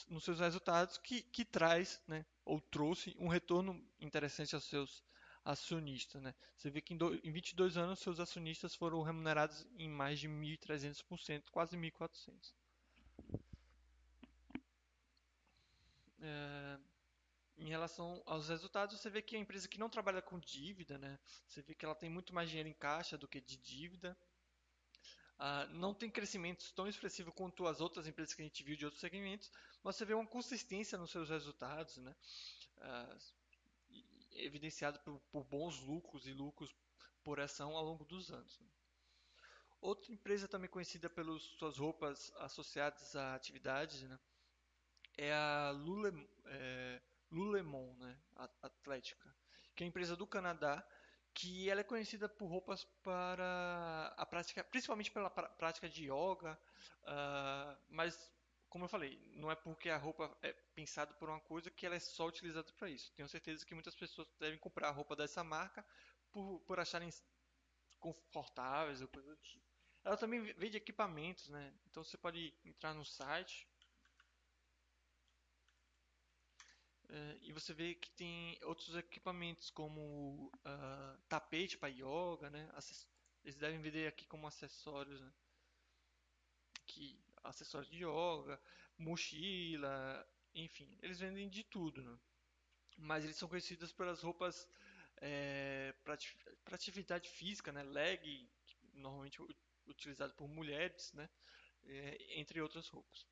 [0.09, 5.03] nos seus resultados que, que traz, né, ou trouxe um retorno interessante aos seus
[5.45, 6.23] acionistas.
[6.23, 6.33] Né?
[6.57, 10.29] Você vê que em, do, em 22 anos seus acionistas foram remunerados em mais de
[10.29, 12.55] 1.300%, quase 1.400%.
[16.23, 16.79] É,
[17.59, 21.19] em relação aos resultados, você vê que a empresa que não trabalha com dívida, né?
[21.49, 24.17] Você vê que ela tem muito mais dinheiro em caixa do que de dívida.
[25.41, 28.85] Uh, não tem crescimento tão expressivo quanto as outras empresas que a gente viu de
[28.85, 29.51] outros segmentos,
[29.83, 32.15] mas você vê uma consistência nos seus resultados, né?
[32.77, 33.19] Uh,
[34.33, 36.77] evidenciado por, por, bons lucros e lucros
[37.25, 38.61] por ação ao longo dos anos.
[38.61, 38.69] Né?
[39.81, 44.21] Outra empresa também conhecida pelas suas roupas associadas a atividades né?
[45.17, 48.21] é a Lule, é, Lulemon, né?
[48.61, 49.35] Atlética,
[49.75, 50.87] que é a empresa do Canadá
[51.41, 56.61] que ela é conhecida por roupas para a prática, principalmente pela prática de yoga,
[57.05, 58.31] uh, mas
[58.69, 61.97] como eu falei, não é porque a roupa é pensada por uma coisa que ela
[61.97, 63.11] é só utilizada para isso.
[63.15, 65.85] Tenho certeza que muitas pessoas devem comprar a roupa dessa marca
[66.31, 67.11] por, por acharem
[67.99, 69.65] confortáveis ou coisa do tipo.
[70.05, 71.75] Ela também vende equipamentos, né?
[71.87, 73.67] Então você pode entrar no site
[77.11, 82.71] Uh, e você vê que tem outros equipamentos como uh, tapete para yoga, né?
[83.43, 85.33] Eles devem vender aqui como acessórios, né?
[86.87, 88.61] Que acessórios de yoga,
[88.97, 92.17] mochila, enfim, eles vendem de tudo, né?
[92.97, 94.69] Mas eles são conhecidos pelas roupas
[95.17, 96.17] é, para
[96.77, 97.83] atividade física, né?
[97.83, 98.49] Leg,
[98.93, 99.43] normalmente
[99.89, 101.29] utilizado por mulheres, né?
[101.83, 103.27] É, entre outras roupas.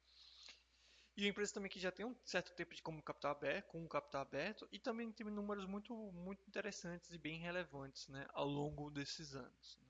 [1.19, 4.23] E empresa também que já tem um certo tempo de como capital aberto, com capital
[4.23, 9.35] aberto, e também tem números muito, muito interessantes e bem relevantes né, ao longo desses
[9.35, 9.77] anos.
[9.81, 9.89] Né.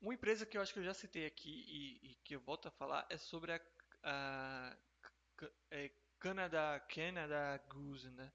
[0.00, 2.66] Uma empresa que eu acho que eu já citei aqui e, e que eu volto
[2.66, 3.60] a falar é sobre a,
[4.02, 4.76] a,
[5.40, 8.32] a é Canada, Canada Goose, né?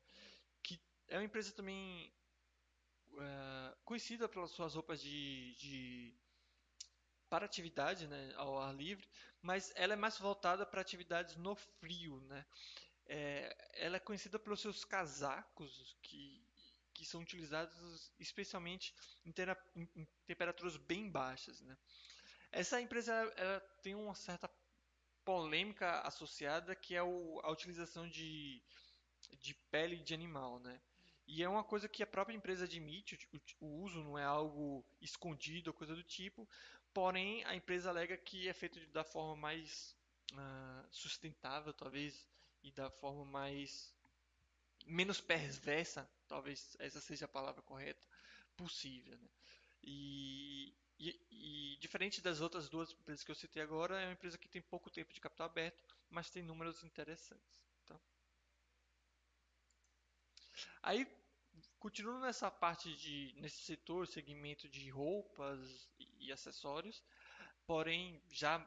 [0.64, 2.14] que é uma empresa também
[3.20, 6.14] é, conhecida pelas suas roupas de, de
[7.30, 9.08] para atividade, né, ao ar livre,
[9.42, 12.46] mas ela é mais voltada para atividades no frio, né?
[13.06, 16.46] É, ela é conhecida pelos seus casacos que,
[16.94, 18.94] que são utilizados especialmente
[19.26, 21.78] em, ter, em, em temperaturas bem baixas, né?
[22.52, 24.50] Essa empresa ela tem uma certa
[25.24, 28.62] polêmica associada que é o, a utilização de,
[29.40, 30.82] de pele de animal, né?
[31.34, 33.18] E é uma coisa que a própria empresa admite,
[33.62, 36.46] o, uso não é algo escondido ou coisa do tipo,
[36.94, 39.96] porém a empresa alega que é feito da forma mais
[40.34, 42.28] uh, sustentável, talvez,
[42.62, 43.96] e da forma mais
[44.86, 48.04] menos perversa, talvez essa seja a palavra correta,
[48.58, 49.18] possível.
[49.18, 49.30] Né?
[49.84, 54.38] E, e, e, diferente das outras duas empresas que eu citei agora, é uma empresa
[54.38, 57.64] que tem pouco tempo de capital aberto, mas tem números interessantes.
[57.86, 57.98] Tá?
[60.84, 61.21] Aí
[61.82, 65.90] Continuando nessa parte de nesse setor, segmento de roupas
[66.20, 67.04] e acessórios,
[67.66, 68.64] porém já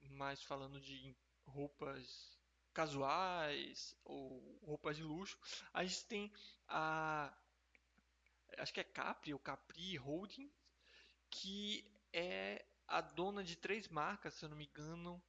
[0.00, 2.40] mais falando de roupas
[2.72, 5.38] casuais ou roupas de luxo,
[5.74, 6.32] a gente tem
[6.66, 7.30] a
[8.56, 10.50] acho que é Capri ou Capri Holding,
[11.28, 15.22] que é a dona de três marcas, se eu não me engano,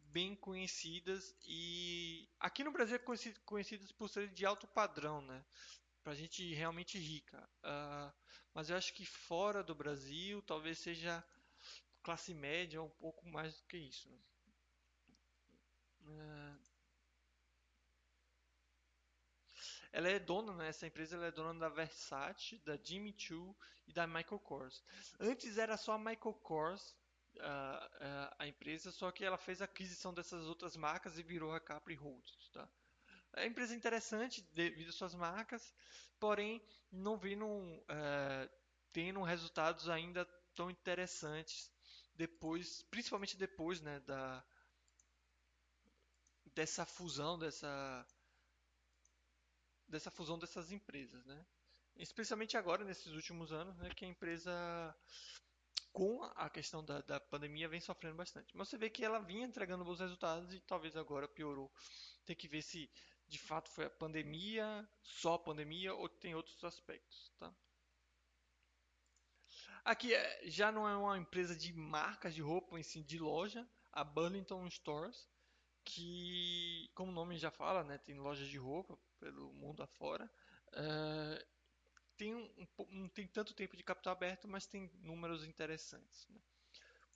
[0.00, 5.44] bem conhecidas e aqui no Brasil é conhecidas por serem de alto padrão, né?
[6.06, 7.36] Para gente realmente rica.
[7.64, 8.14] Uh,
[8.54, 11.26] mas eu acho que fora do Brasil talvez seja
[12.00, 14.08] classe média um pouco mais do que isso.
[14.08, 14.18] Né?
[16.02, 16.66] Uh,
[19.90, 20.68] Ela é dona, né?
[20.68, 23.56] Essa empresa ela é dona da Versace, da Jimmy Choo
[23.88, 24.84] e da Michael Kors.
[25.18, 26.94] Antes era só a Michael Kors
[27.40, 31.52] a, a, a empresa, só que ela fez a aquisição dessas outras marcas e virou
[31.52, 32.68] a Capri Holdings, tá?
[33.36, 35.74] É uma empresa interessante devido às suas marcas,
[36.18, 38.50] porém não viram é,
[38.92, 40.24] tendo resultados ainda
[40.54, 41.70] tão interessantes
[42.14, 44.42] depois, principalmente depois, né, da
[46.54, 48.06] dessa fusão, dessa
[49.86, 51.46] dessa fusão dessas empresas, né?
[51.96, 54.96] Especialmente agora nesses últimos anos, né, que a empresa
[55.92, 58.54] com a questão da, da pandemia vem sofrendo bastante.
[58.56, 61.70] Mas você vê que ela vinha entregando bons resultados e talvez agora piorou.
[62.24, 62.90] Tem que ver se
[63.28, 67.54] de fato foi a pandemia, só a pandemia ou tem outros aspectos, tá?
[69.84, 73.68] Aqui é, já não é uma empresa de marcas de roupa, em si de loja,
[73.92, 75.28] a Burlington Stores,
[75.84, 80.28] que, como o nome já fala, né, tem lojas de roupa pelo mundo afora.
[80.72, 81.46] Uh,
[82.16, 86.26] tem um, não tem tanto tempo de capital aberto, mas tem números interessantes.
[86.28, 86.40] Né?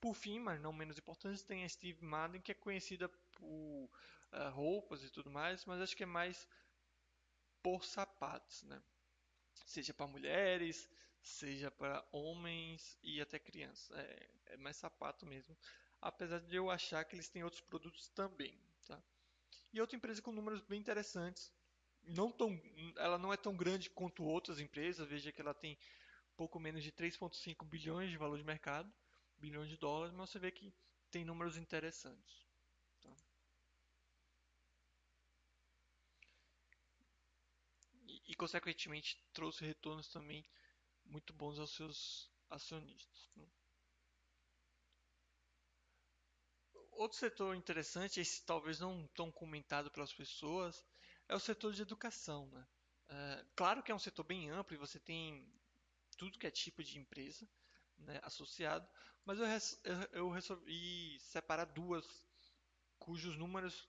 [0.00, 3.90] Por fim, mas não menos importante, tem a Steve Madden, que é conhecida por
[4.32, 6.48] uh, roupas e tudo mais, mas acho que é mais
[7.62, 8.82] por sapatos, né?
[9.66, 10.88] Seja para mulheres,
[11.22, 13.90] seja para homens e até crianças.
[13.96, 15.56] É, é, mais sapato mesmo,
[16.00, 19.00] apesar de eu achar que eles têm outros produtos também, tá?
[19.72, 21.52] E outra empresa com números bem interessantes,
[22.02, 22.60] não tão,
[22.96, 25.78] ela não é tão grande quanto outras empresas, veja que ela tem
[26.36, 28.92] pouco menos de 3,5 bilhões de valor de mercado,
[29.38, 30.72] bilhões de dólares, mas você vê que
[31.10, 32.46] tem números interessantes.
[33.00, 33.10] Tá?
[38.30, 40.48] E, consequentemente, trouxe retornos também
[41.04, 43.28] muito bons aos seus acionistas.
[43.34, 43.44] Né?
[46.92, 50.86] Outro setor interessante, esse talvez não tão comentado pelas pessoas,
[51.26, 52.46] é o setor de educação.
[52.52, 52.66] Né?
[53.08, 55.52] É, claro que é um setor bem amplo e você tem
[56.16, 57.48] tudo que é tipo de empresa
[57.98, 58.88] né, associado,
[59.24, 62.06] mas eu, res, eu, resolvi separar duas
[62.96, 63.88] cujos números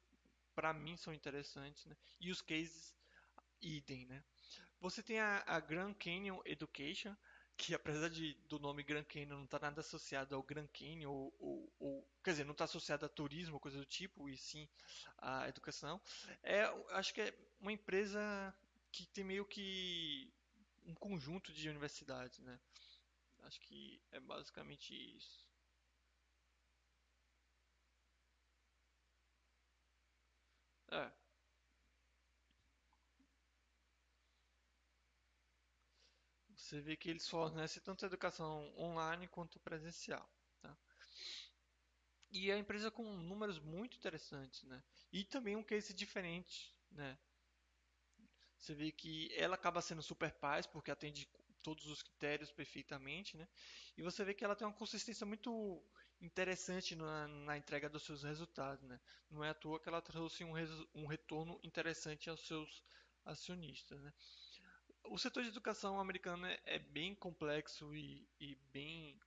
[0.56, 3.00] para mim são interessantes né, e os cases
[3.62, 4.06] idem.
[4.06, 4.24] Né?
[4.80, 7.16] Você tem a, a Grand Canyon Education,
[7.58, 11.12] que apesar de, do nome Grand Canyon não estar tá nada associado ao Grand Canyon,
[11.12, 14.68] ou, ou, ou quer dizer, não está associado a turismo, coisa do tipo, e sim
[15.18, 16.02] à educação,
[16.42, 18.20] é, acho que é uma empresa
[18.92, 20.34] que tem meio que
[20.86, 22.60] um conjunto de universidades, né?
[23.44, 25.46] Acho que é basicamente isso.
[30.92, 31.21] É.
[36.72, 40.26] Você vê que eles fornecem tanto educação online quanto presencial.
[40.62, 40.78] Tá?
[42.32, 44.82] E a empresa com números muito interessantes, né?
[45.12, 47.20] E também um case diferente, né?
[48.58, 51.30] Você vê que ela acaba sendo super paz porque atende
[51.62, 53.50] todos os critérios perfeitamente, né?
[53.98, 55.84] E você vê que ela tem uma consistência muito
[56.22, 58.98] interessante na, na entrega dos seus resultados, né?
[59.30, 60.54] Não é à toa que ela trouxe um,
[60.96, 62.82] um retorno interessante aos seus
[63.26, 64.14] acionistas, né?
[65.06, 69.20] O setor de educação americano é, é bem complexo e, e, bem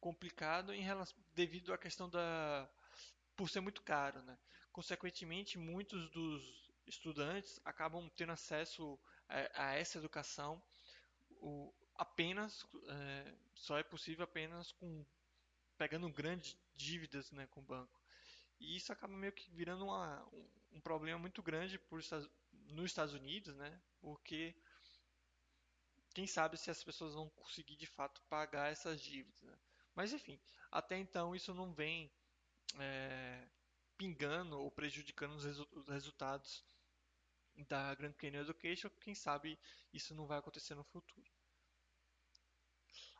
[0.00, 2.68] complicado em relação, devido à questão da
[3.34, 4.38] por ser muito caro, né?
[4.72, 8.98] Consequentemente, muitos dos estudantes acabam tendo acesso
[9.28, 10.62] a, a essa educação
[11.40, 15.04] o, apenas é, só é possível apenas com
[15.76, 18.00] pegando grandes dívidas, né, com o banco.
[18.58, 22.00] E isso acaba meio que virando uma, um, um problema muito grande por,
[22.52, 23.78] nos Estados Unidos, né?
[24.00, 24.54] Porque
[26.16, 29.38] quem sabe se as pessoas vão conseguir de fato pagar essas dívidas.
[29.42, 29.54] Né?
[29.94, 30.40] Mas enfim,
[30.72, 32.10] até então isso não vem
[32.78, 33.46] é,
[33.98, 36.64] pingando ou prejudicando os, resu os, resultados
[37.68, 38.88] da Grand Canyon Education.
[38.98, 39.58] Quem sabe
[39.92, 41.30] isso não vai acontecer no futuro.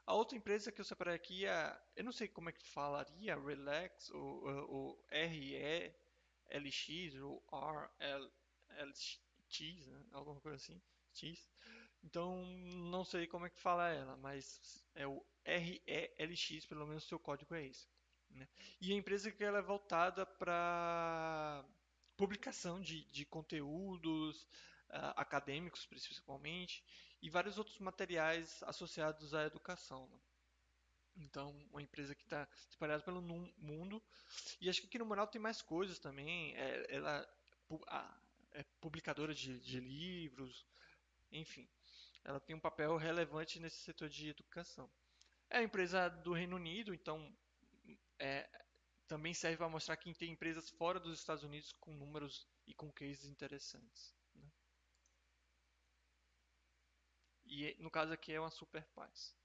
[0.06, 3.38] A outra empresa que eu separei aqui é, eu não sei como é que falaria,
[3.38, 5.94] Relax, ou, ou R-E-L-X,
[7.16, 7.44] ou
[8.00, 10.06] R-L-X, né?
[10.12, 10.80] alguma coisa assim,
[11.12, 11.46] X.
[12.06, 12.46] Então,
[12.92, 17.52] não sei como é que fala ela, mas é o RELX, pelo menos seu código
[17.52, 17.88] é esse.
[18.30, 18.46] Né?
[18.80, 21.64] E a empresa que ela é voltada para
[22.16, 24.44] publicação de, de conteúdos
[24.88, 26.84] uh, acadêmicos, principalmente,
[27.20, 30.06] e vários outros materiais associados à educação.
[30.06, 30.18] Né?
[31.16, 34.00] Então, uma empresa que está espalhada pelo mundo.
[34.60, 36.54] E acho que aqui no Moral tem mais coisas também.
[36.54, 37.28] É, ela
[38.52, 40.64] é publicadora de, de livros,
[41.32, 41.68] enfim
[42.26, 44.90] ela tem um papel relevante nesse setor de educação.
[45.48, 47.32] É uma empresa do Reino Unido, então
[48.18, 48.50] é,
[49.06, 52.90] também serve para mostrar que tem empresas fora dos Estados Unidos com números e com
[52.90, 54.12] cases interessantes.
[54.34, 54.50] Né?
[57.44, 59.36] E no caso aqui é uma Super Paz.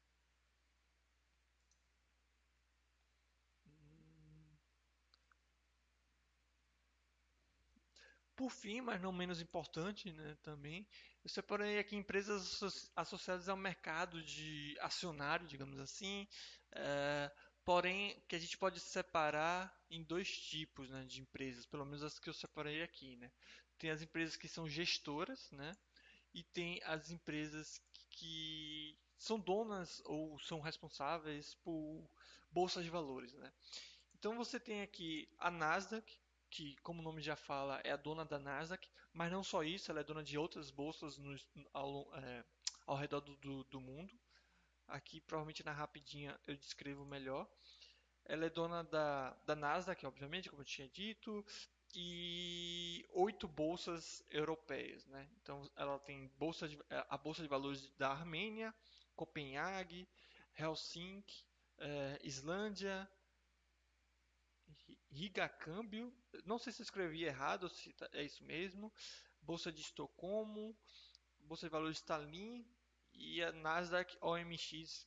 [8.35, 10.87] Por fim, mas não menos importante né, também,
[11.23, 12.59] eu separei aqui empresas
[12.95, 16.27] associadas ao mercado de acionário, digamos assim,
[16.71, 17.31] é,
[17.63, 22.17] porém que a gente pode separar em dois tipos né, de empresas, pelo menos as
[22.17, 23.15] que eu separei aqui.
[23.17, 23.31] Né?
[23.77, 25.77] Tem as empresas que são gestoras né,
[26.33, 32.09] e tem as empresas que são donas ou são responsáveis por
[32.51, 33.33] bolsas de valores.
[33.33, 33.53] Né?
[34.15, 36.19] Então você tem aqui a Nasdaq,
[36.49, 39.91] que, como o nome já fala, é a dona da Nasdaq, mas não só isso,
[39.91, 41.35] ela é dona de outras bolsas no,
[41.73, 42.45] ao, é,
[42.85, 44.13] ao, redor do, do, do, mundo.
[44.87, 47.49] Aqui, provavelmente na rapidinha, eu descrevo melhor.
[48.25, 51.45] Ela é dona da, da Nasdaq, obviamente, como eu tinha dito,
[51.93, 55.05] e oito bolsas europeias.
[55.07, 55.27] Né?
[55.41, 58.73] Então, ela tem bolsa de, é, a Bolsa de Valores da Armênia,
[59.15, 60.07] Copenhague,
[60.57, 61.43] Helsinki,
[61.77, 63.09] é, Islândia,
[65.11, 66.13] Riga Câmbio,
[66.45, 68.91] não sei se eu escrevi errado se tá, é isso mesmo,
[69.41, 70.75] Bolsa de Estocolmo,
[71.39, 72.65] Bolsa de Valores Tallinn
[73.13, 75.05] e a Nasdaq OMX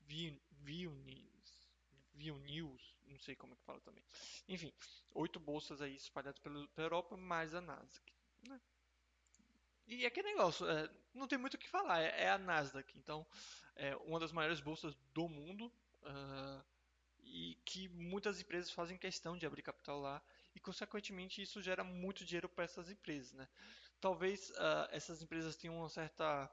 [0.00, 1.68] Vilnius,
[2.12, 4.04] Vilnius, não sei como é que fala também.
[4.48, 4.72] Enfim,
[5.12, 8.12] oito bolsas aí espalhadas pela, Europa, mais a Nasdaq.
[8.42, 8.60] Né?
[9.86, 12.96] E é que negócio, é, não tem muito o que falar, é, é, a Nasdaq,
[12.96, 13.26] então
[13.74, 15.72] é uma das maiores bolsas do mundo.
[16.02, 16.73] Uh,
[17.26, 20.22] e que muitas empresas fazem questão de abrir capital lá
[20.54, 23.48] e consequentemente isso gera muito dinheiro para essas empresas, né?
[24.00, 26.50] Talvez uh, essas empresas tenham uma certa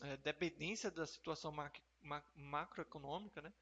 [0.00, 3.52] uh, dependência da situação mac ma macroeconômica, né?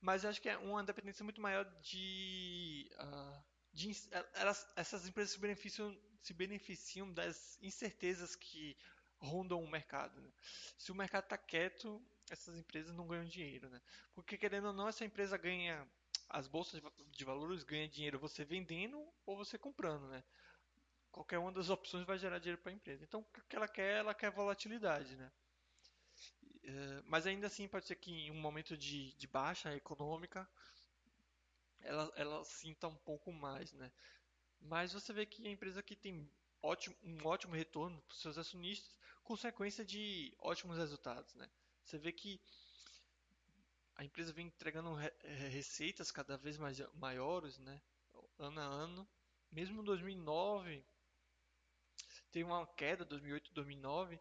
[0.00, 3.92] Mas acho que é uma dependência muito maior de, uh, de
[4.34, 8.76] elas, essas empresas se beneficiam se beneficiam das incertezas que
[9.18, 10.20] rondam o mercado.
[10.20, 10.30] Né?
[10.78, 12.00] Se o mercado está quieto,
[12.30, 13.80] essas empresas não ganham dinheiro, né?
[14.14, 15.86] Porque querendo ou não, essa empresa ganha
[16.32, 16.80] as bolsas
[17.10, 20.24] de valores ganham dinheiro você vendendo ou você comprando, né?
[21.10, 23.04] Qualquer uma das opções vai gerar dinheiro para a empresa.
[23.04, 25.30] Então, o que ela quer, ela quer volatilidade, né?
[26.64, 30.48] É, mas ainda assim, pode ser que em um momento de, de baixa econômica,
[31.80, 33.92] ela, ela sinta um pouco mais, né?
[34.60, 36.30] Mas você vê que a empresa que tem
[36.62, 41.50] ótimo, um ótimo retorno para os seus acionistas, consequência de ótimos resultados, né?
[41.84, 42.40] Você vê que
[43.96, 47.80] a empresa vem entregando re eh, receitas cada vez mais maiores, né?
[48.38, 49.08] Ano a ano.
[49.50, 50.84] Mesmo em 2009
[52.30, 54.18] teve uma queda, 2008, 2009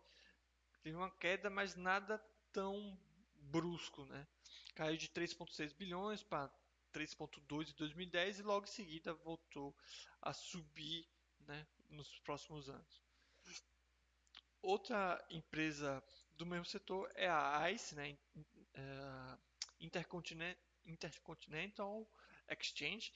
[0.83, 2.17] teve uma queda, mas nada
[2.51, 2.99] tão
[3.35, 4.27] brusco, né?
[4.75, 6.51] Caiu de 3,6 bilhões para
[6.93, 9.75] 3,2 em 2010 e logo em seguida voltou
[10.21, 11.07] a subir,
[11.39, 11.65] né?
[11.89, 13.01] Nos próximos anos.
[14.61, 16.03] Outra empresa
[16.37, 18.17] do mesmo setor é a ICE, né?
[19.81, 22.07] É, Intercontinental
[22.49, 23.13] Exchange,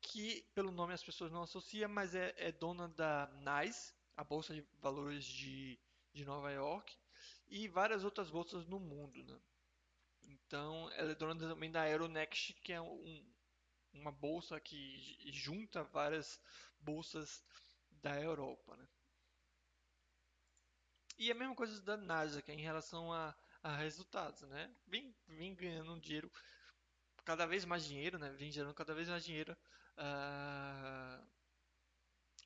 [0.00, 4.54] que pelo nome as pessoas não associam, mas é, é dona da NYSE, a bolsa
[4.54, 5.78] de valores de,
[6.12, 6.96] de Nova York,
[7.48, 9.22] e várias outras bolsas no mundo.
[9.24, 9.40] Né?
[10.22, 13.32] Então, ela é dona também da Euronext, que é um,
[13.92, 16.40] uma bolsa que junta várias
[16.80, 17.42] bolsas
[17.90, 18.76] da Europa.
[18.76, 18.88] Né?
[21.18, 24.74] E a mesma coisa da Nasdaq em relação a a resultados, né?
[24.86, 25.14] Vem,
[25.54, 26.30] ganhando dinheiro,
[27.24, 28.30] cada vez mais dinheiro, né?
[28.32, 29.56] Vem gerando cada vez mais dinheiro
[29.96, 31.26] uh,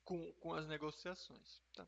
[0.04, 1.60] com, com as negociações.
[1.74, 1.86] Tá?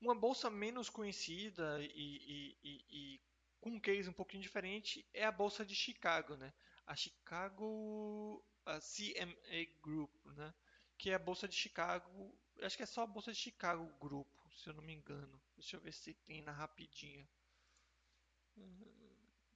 [0.00, 3.20] Uma bolsa menos conhecida e, e, e, e,
[3.60, 6.52] com um case um pouquinho diferente é a bolsa de Chicago, né?
[6.86, 10.54] A Chicago a CMA Group, né?
[10.96, 14.50] Que é a bolsa de Chicago, acho que é só a bolsa de Chicago Grupo,
[14.54, 15.40] se eu não me engano.
[15.56, 17.28] Deixa eu ver se tem na rapidinha.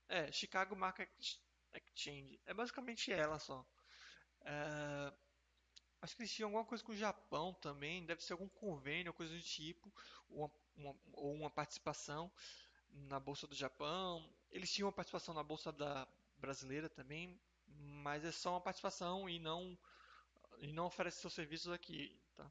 [0.09, 1.11] É, Chicago Market
[1.72, 2.40] Exchange.
[2.46, 3.66] É basicamente ela só.
[4.42, 5.12] É,
[6.02, 8.05] acho que eles tinham alguma coisa com o Japão também.
[8.07, 9.92] Deve ser algum convênio, coisa do tipo.
[10.28, 12.30] Uma, uma, ou uma participação
[12.90, 14.32] na Bolsa do Japão.
[14.50, 17.40] Eles tinham uma participação na Bolsa da brasileira também.
[17.66, 19.76] Mas é só uma participação e não,
[20.59, 22.20] e não oferece seus serviços aqui.
[22.36, 22.50] Tá?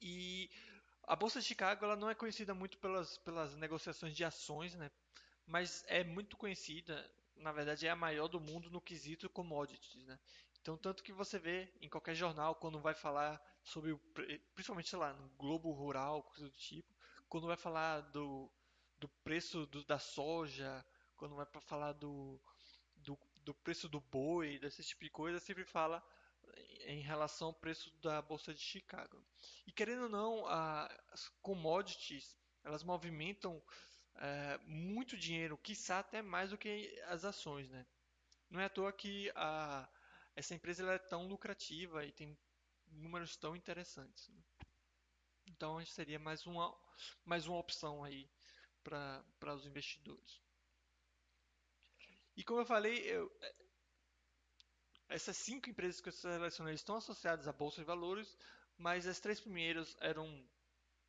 [0.00, 0.48] E
[1.02, 4.90] a Bolsa de Chicago ela não é conhecida muito pelas, pelas negociações de ações, né?
[5.50, 10.18] Mas é muito conhecida, na verdade é a maior do mundo no quesito commodities, né?
[10.60, 13.98] Então, tanto que você vê em qualquer jornal, quando vai falar sobre, o,
[14.54, 16.94] principalmente, sei lá, no Globo Rural, coisa do tipo,
[17.28, 18.48] quando vai falar do,
[18.98, 20.84] do preço do, da soja,
[21.16, 22.40] quando vai para falar do,
[22.96, 26.00] do, do, preço do boi, desse tipo de coisa, sempre fala
[26.86, 29.20] em relação ao preço da Bolsa de Chicago.
[29.66, 33.60] E querendo ou não, as commodities, elas movimentam
[34.20, 37.86] é, muito dinheiro, quiçá até mais do que as ações, né?
[38.50, 39.88] Não é à toa que a,
[40.36, 42.36] essa empresa ela é tão lucrativa e tem
[42.86, 44.28] números tão interessantes.
[44.28, 44.42] Né?
[45.46, 46.76] Então seria mais uma,
[47.24, 48.28] mais uma opção aí
[48.82, 50.40] para os investidores.
[52.36, 53.30] E como eu falei, eu,
[55.08, 58.36] essas cinco empresas que eu selecionei estão associadas à Bolsa de Valores,
[58.76, 60.48] mas as três primeiras eram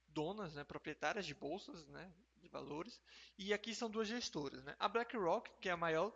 [0.07, 2.14] donas, né, proprietárias de bolsas né,
[2.52, 3.02] valores,
[3.38, 4.64] e aqui são duas gestoras.
[4.64, 4.76] Né?
[4.80, 6.16] A BlackRock, que é a maior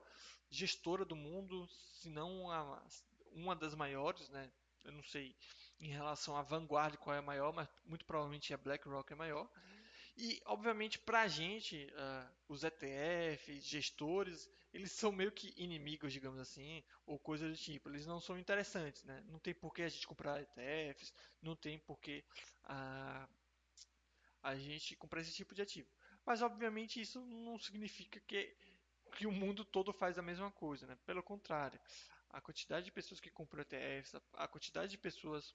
[0.49, 2.83] gestora do mundo, se não a,
[3.31, 4.51] uma das maiores, né?
[4.83, 5.35] eu não sei
[5.79, 9.49] em relação à Vanguard qual é a maior, mas muito provavelmente a BlackRock é maior.
[10.17, 16.39] E, obviamente, para a gente, uh, os ETFs, gestores, eles são meio que inimigos, digamos
[16.39, 17.89] assim, ou coisa do tipo.
[17.89, 19.21] Eles não são interessantes, né?
[19.27, 22.23] Não tem por que a gente comprar ETFs, não tem por que
[22.63, 23.27] a,
[24.41, 25.89] a gente comprar esse tipo de ativo.
[26.25, 28.55] Mas, obviamente, isso não significa que,
[29.15, 30.97] que o mundo todo faz a mesma coisa, né?
[31.05, 31.79] Pelo contrário,
[32.29, 35.53] a quantidade de pessoas que compram ETFs, a quantidade de pessoas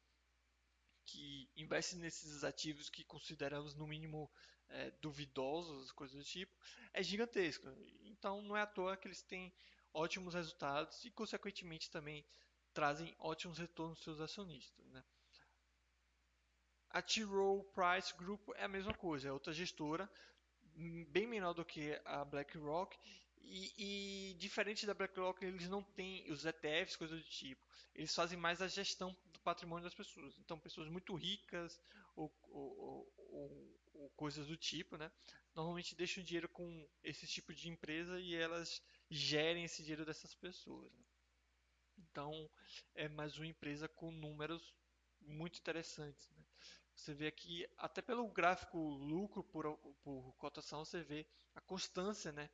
[1.05, 4.31] que investem nesses ativos que consideramos no mínimo
[4.69, 6.57] é, duvidosos, coisas do tipo,
[6.93, 7.75] é gigantesca.
[8.05, 9.53] Então não é à toa que eles têm
[9.93, 12.25] ótimos resultados e, consequentemente, também
[12.73, 14.87] trazem ótimos retornos aos seus acionistas.
[14.91, 15.05] Né?
[16.91, 17.23] A T.
[17.25, 20.11] Rowe Price Group é a mesma coisa, é outra gestora,
[21.09, 22.97] bem menor do que a BlackRock
[23.43, 27.61] e, e, diferente da BlackRock, eles não têm os ETFs, coisas do tipo.
[27.95, 30.39] Eles fazem mais a gestão do patrimônio das pessoas.
[30.39, 31.81] Então, pessoas muito ricas
[32.15, 35.11] ou, ou, ou, ou coisas do tipo, né?
[35.55, 40.93] Normalmente deixam dinheiro com esse tipo de empresa e elas gerem esse dinheiro dessas pessoas.
[40.93, 41.05] Né?
[41.99, 42.49] Então,
[42.95, 44.73] é mais uma empresa com números
[45.21, 46.29] muito interessantes.
[46.31, 46.40] Né?
[47.01, 52.51] Você vê aqui, até pelo gráfico lucro por, por cotação, você vê a constância, né?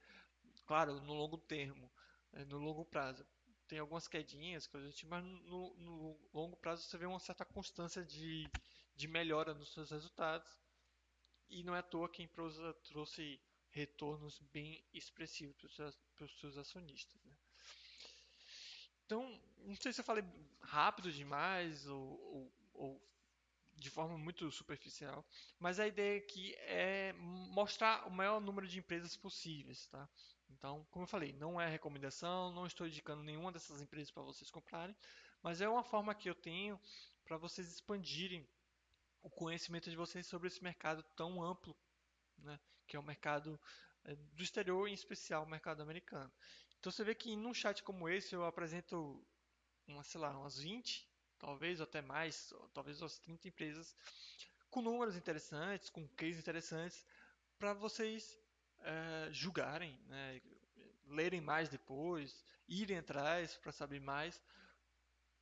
[0.65, 1.91] Claro, no longo termo,
[2.33, 3.27] é, no longo prazo.
[3.67, 4.71] Tem algumas quedinhas,
[5.07, 8.49] mas no, no, longo prazo você vê uma certa constância de,
[8.95, 10.49] de melhora nos seus resultados.
[11.49, 13.41] E não é à toa que a empresa trouxe
[13.71, 17.21] retornos bem expressivos para os seus, para os seus acionistas.
[17.25, 17.37] Né?
[19.05, 20.25] Então, não sei se eu falei
[20.61, 23.16] rápido demais ou, ou, ou
[23.77, 25.25] de forma muito superficial,
[25.59, 30.09] mas a ideia aqui é mostrar o maior número de empresas possíveis, tá?
[30.49, 34.51] Então, como eu falei, não é recomendação, não estou indicando nenhuma dessas empresas para vocês
[34.51, 34.97] comprarem,
[35.43, 36.81] mas é uma forma que eu tenho
[37.25, 38.49] para vocês expandirem
[39.23, 41.77] o conhecimento de vocês sobre esse mercado tão amplo,
[42.39, 42.59] né?
[42.87, 43.61] Que é o mercado
[44.05, 46.33] é, do exterior, em especial o mercado americano.
[46.79, 49.23] Então você vê que num chat como esse eu apresento
[49.87, 51.07] uma, sei lá, umas 20
[51.39, 53.95] talvez até mais, talvez umas 30 empresas
[54.71, 57.05] com números interessantes, com cases interessantes,
[57.59, 58.39] para vocês
[58.81, 60.41] é, julgarem, né,
[61.07, 64.43] lerem mais depois, irem atrás para saber mais,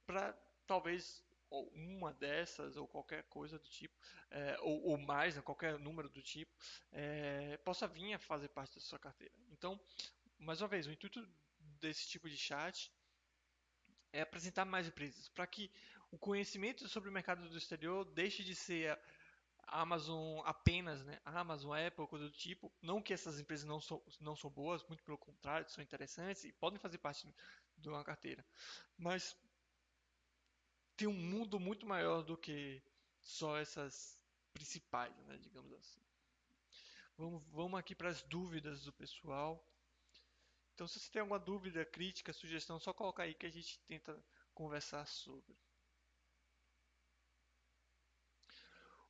[0.07, 0.33] para
[0.67, 3.95] talvez uma dessas ou qualquer coisa do tipo,
[4.31, 6.53] é, ou, ou, mais, né, qualquer número do tipo,
[6.93, 9.35] é, possa vir a fazer parte da sua carteira.
[9.51, 9.81] Então,
[10.39, 11.27] mais uma vez, o intuito
[11.81, 12.93] desse tipo de chat
[14.15, 15.71] é apresentar mais empresas, para que
[16.11, 18.97] o conhecimento sobre o mercado do exterior deixe de ser
[19.67, 21.21] a Amazon apenas, né?
[21.25, 22.73] A Amazon, a Apple, coisa do tipo.
[22.81, 26.53] Não que essas empresas não são, não são boas, muito pelo contrário, são interessantes e
[26.53, 27.27] podem fazer parte
[27.77, 28.47] de uma carteira.
[28.97, 29.37] Mas
[30.97, 32.81] tem um mundo muito maior do que
[33.21, 34.17] só essas
[34.53, 35.37] principais, né?
[35.39, 36.01] digamos assim.
[37.17, 39.61] Vamos, vamos aqui para as dúvidas do pessoal.
[40.75, 44.21] Então, se você tem alguma dúvida, crítica, sugestão, só coloca aí que a gente tenta
[44.53, 45.57] conversar sobre.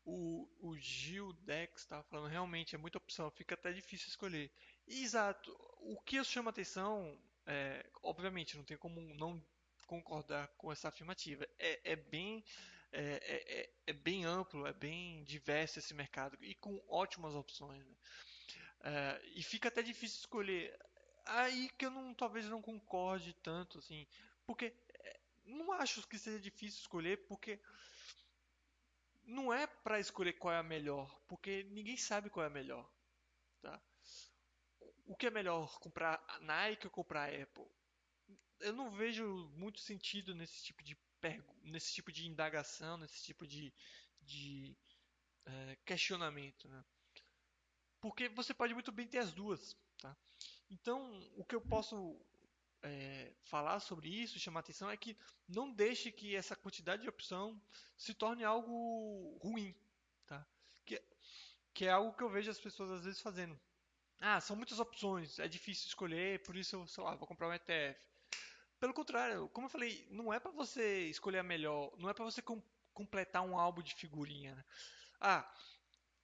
[0.04, 4.52] O, o Gil Dex estava falando, realmente é muita opção, fica até difícil escolher.
[4.86, 5.50] Exato.
[5.80, 9.42] O que eu chamo a atenção, é, obviamente, não tem como não
[9.86, 11.46] concordar com essa afirmativa.
[11.58, 12.44] É, é bem
[12.92, 17.84] é, é, é, é bem amplo, é bem diverso esse mercado e com ótimas opções.
[17.84, 17.96] Né?
[18.84, 20.78] É, e fica até difícil escolher
[21.24, 24.06] aí que eu não talvez não concorde tanto assim,
[24.46, 27.60] porque é, não acho que seja difícil escolher, porque
[29.24, 32.90] não é para escolher qual é a melhor, porque ninguém sabe qual é a melhor,
[33.60, 33.80] tá?
[35.06, 37.66] O que é melhor, comprar Nike ou comprar Apple?
[38.60, 40.96] Eu não vejo muito sentido nesse tipo de
[41.62, 43.72] nesse tipo de indagação, nesse tipo de,
[44.20, 44.76] de
[45.46, 46.84] é, questionamento, né?
[48.00, 49.74] Porque você pode muito bem ter as duas?
[50.70, 52.18] Então, o que eu posso
[52.82, 55.16] é, falar sobre isso, chamar atenção, é que
[55.48, 57.60] não deixe que essa quantidade de opção
[57.96, 59.74] se torne algo ruim,
[60.26, 60.46] tá?
[60.84, 61.02] Que,
[61.72, 63.58] que é algo que eu vejo as pessoas às vezes fazendo.
[64.20, 68.00] Ah, são muitas opções, é difícil escolher, por isso, sei lá, vou comprar um ETF.
[68.78, 72.24] Pelo contrário, como eu falei, não é para você escolher a melhor, não é para
[72.24, 72.62] você com,
[72.92, 74.54] completar um álbum de figurinha.
[74.54, 74.64] Né?
[75.20, 75.54] Ah,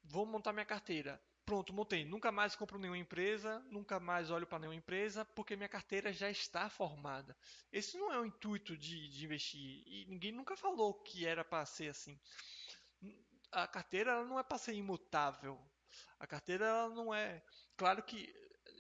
[0.05, 1.21] vou montar minha carteira.
[1.51, 2.05] Pronto, montei.
[2.05, 6.31] Nunca mais compro nenhuma empresa, nunca mais olho para nenhuma empresa, porque minha carteira já
[6.31, 7.37] está formada.
[7.73, 9.83] Esse não é o intuito de, de investir.
[9.85, 12.17] E ninguém nunca falou que era para ser assim.
[13.51, 15.61] A carteira não é para ser imutável.
[16.21, 17.43] A carteira não é.
[17.77, 18.33] Claro que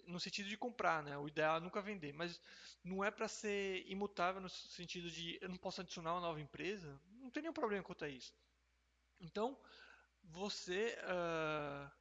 [0.06, 1.18] no sentido de comprar, né?
[1.18, 2.40] O ideal é nunca vender, mas
[2.84, 7.00] não é para ser imutável no sentido de eu não posso adicionar uma nova empresa.
[7.14, 8.32] Não tem nenhum problema quanto a isso.
[9.20, 9.58] Então,
[10.22, 11.99] você uh,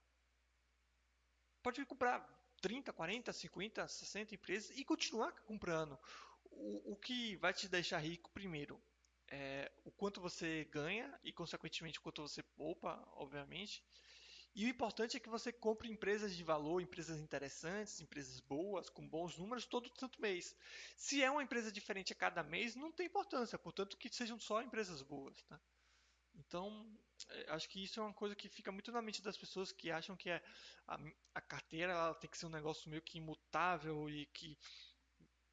[1.61, 2.27] pode comprar
[2.61, 5.97] 30, 40, 50, 60 empresas e continuar comprando.
[6.51, 8.81] O, o que vai te deixar rico, primeiro,
[9.31, 13.83] é o quanto você ganha e, consequentemente, o quanto você poupa, obviamente.
[14.55, 19.07] E o importante é que você compre empresas de valor, empresas interessantes, empresas boas, com
[19.07, 20.55] bons números todo santo mês.
[20.97, 24.61] Se é uma empresa diferente a cada mês, não tem importância, portanto que sejam só
[24.61, 25.41] empresas boas.
[25.43, 25.61] Tá?
[26.35, 26.91] Então,
[27.49, 30.15] acho que isso é uma coisa que fica muito na mente das pessoas que acham
[30.15, 30.41] que é
[30.87, 30.99] a,
[31.35, 34.57] a carteira ela tem que ser um negócio meio que imutável e que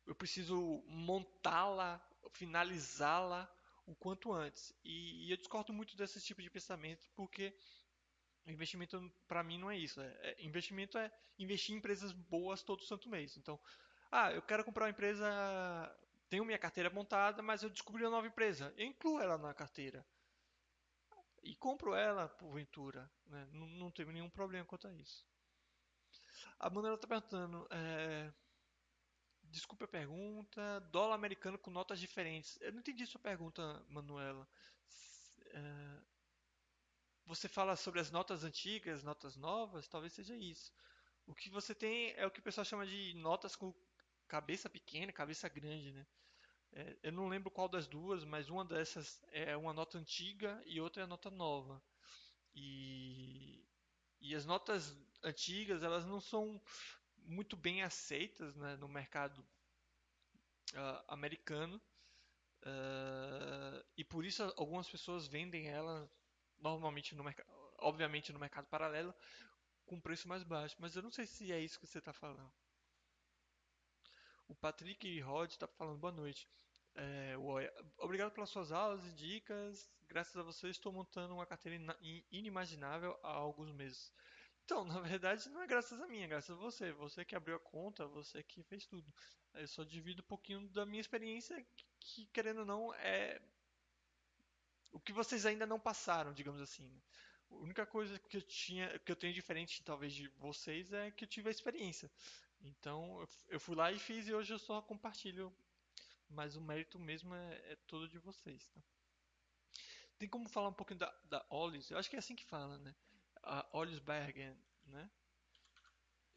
[0.07, 2.01] eu preciso montá-la,
[2.31, 3.51] finalizá-la
[3.87, 4.75] o quanto antes.
[4.85, 7.55] E, e, eu discordo muito desse tipo de pensamento porque
[8.47, 10.01] investimento para mim não é isso.
[10.01, 13.37] É, é, investimento é investir em empresas boas todo santo mês.
[13.37, 13.59] Então,
[14.11, 15.27] ah, eu quero comprar uma empresa,
[16.29, 18.73] tenho minha carteira montada, mas eu descobri uma nova empresa.
[18.77, 20.07] Eu incluo ela na carteira
[21.47, 23.11] e compro ela porventura.
[23.27, 23.49] Né?
[23.53, 25.25] Não, não teve nenhum problema quanto a isso.
[26.59, 27.67] A Manuela está perguntando.
[27.71, 28.33] É...
[29.45, 30.81] Desculpe a pergunta.
[30.91, 32.59] Dólar americano com notas diferentes.
[32.61, 34.47] Eu não entendi sua pergunta, Manuela.
[35.53, 36.03] É...
[37.27, 39.89] Você fala sobre as notas antigas, notas novas?
[39.89, 40.73] Talvez seja isso.
[41.27, 43.75] O que você tem é o que o pessoal chama de notas com
[44.29, 46.07] cabeça pequena, cabeça grande, né?
[46.77, 50.79] É, eu não lembro qual das duas, mas uma dessas é uma nota antiga e
[50.79, 51.83] outra é a nota nova.
[52.55, 53.65] E,
[54.21, 56.61] e as notas antigas elas não são
[57.17, 59.41] muito bem aceitas né, no mercado
[60.75, 61.81] uh, americano
[62.63, 66.11] uh, e por isso algumas pessoas vendem ela
[66.59, 67.49] normalmente no mercado,
[67.79, 69.15] obviamente no mercado paralelo
[69.87, 70.77] com preço mais baixo.
[70.79, 72.53] Mas eu não sei se é isso que você está falando.
[74.49, 76.47] O Patrick Rod está falando boa noite.
[76.97, 77.35] É,
[77.99, 79.89] obrigado pelas suas aulas e dicas.
[80.09, 81.77] Graças a você estou montando uma carteira
[82.31, 84.13] inimaginável há alguns meses.
[84.65, 86.93] Então, na verdade, não é graças a mim, é graças a você.
[86.93, 89.13] Você que abriu a conta, você que fez tudo.
[89.55, 91.65] Eu só divido um pouquinho da minha experiência,
[92.01, 93.41] que querendo ou não, é
[94.93, 96.91] o que vocês ainda não passaram, digamos assim.
[97.51, 101.25] A única coisa que eu tinha, que eu tenho diferente talvez de vocês é que
[101.25, 102.11] eu tive a experiência.
[102.61, 105.55] Então eu fui lá e fiz e hoje eu só compartilho.
[106.29, 108.67] Mas o mérito mesmo é, é todo de vocês.
[108.67, 108.81] Tá?
[110.19, 111.91] Tem como falar um pouquinho da, da Ollis?
[111.91, 112.95] Eu acho que é assim que fala, né?
[113.43, 114.57] A Ollis Bergen,
[114.87, 115.11] né?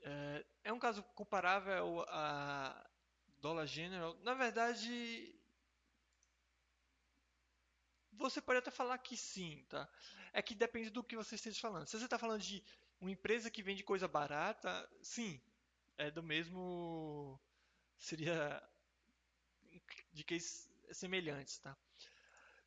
[0.02, 2.90] É, é um caso comparável a
[3.40, 4.16] Dollar General.
[4.24, 5.36] Na verdade,
[8.12, 9.90] você pode até falar que sim, tá?
[10.34, 11.88] É que depende do que você esteja falando.
[11.88, 12.64] Se você está falando de
[13.00, 15.42] uma empresa que vende coisa barata, sim,
[15.98, 17.40] é do mesmo.
[17.98, 18.62] Seria
[20.12, 21.78] de case semelhantes, tá?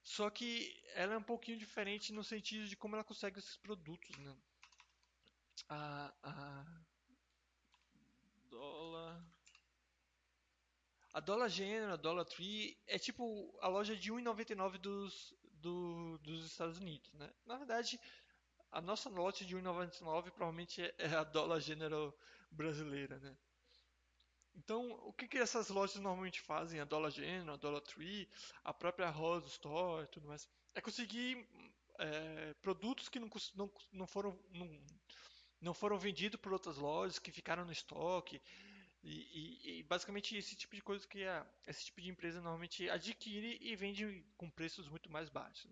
[0.03, 4.17] Só que ela é um pouquinho diferente no sentido de como ela consegue esses produtos,
[4.19, 4.37] né?
[5.69, 6.83] A, a
[8.49, 9.25] dólar
[11.15, 16.47] a Dollar General, a Dollar Tree é tipo a loja de 1,99 dos, do, dos
[16.47, 17.31] Estados Unidos, né?
[17.45, 18.01] Na verdade,
[18.71, 22.17] a nossa lote de 1,99 provavelmente é a Dollar General
[22.51, 23.37] brasileira, né?
[24.55, 26.81] Então, o que, que essas lojas normalmente fazem?
[26.81, 28.29] A Dollar General, a Dollar Tree,
[28.65, 30.49] a própria Rose Store e tudo mais.
[30.75, 31.47] É conseguir
[31.99, 34.81] é, produtos que não, não, não, foram, não,
[35.61, 38.41] não foram vendidos por outras lojas, que ficaram no estoque.
[39.03, 42.89] E, e, e, basicamente esse tipo de coisa que a, esse tipo de empresa normalmente
[42.89, 45.69] adquire e vende com preços muito mais baixos.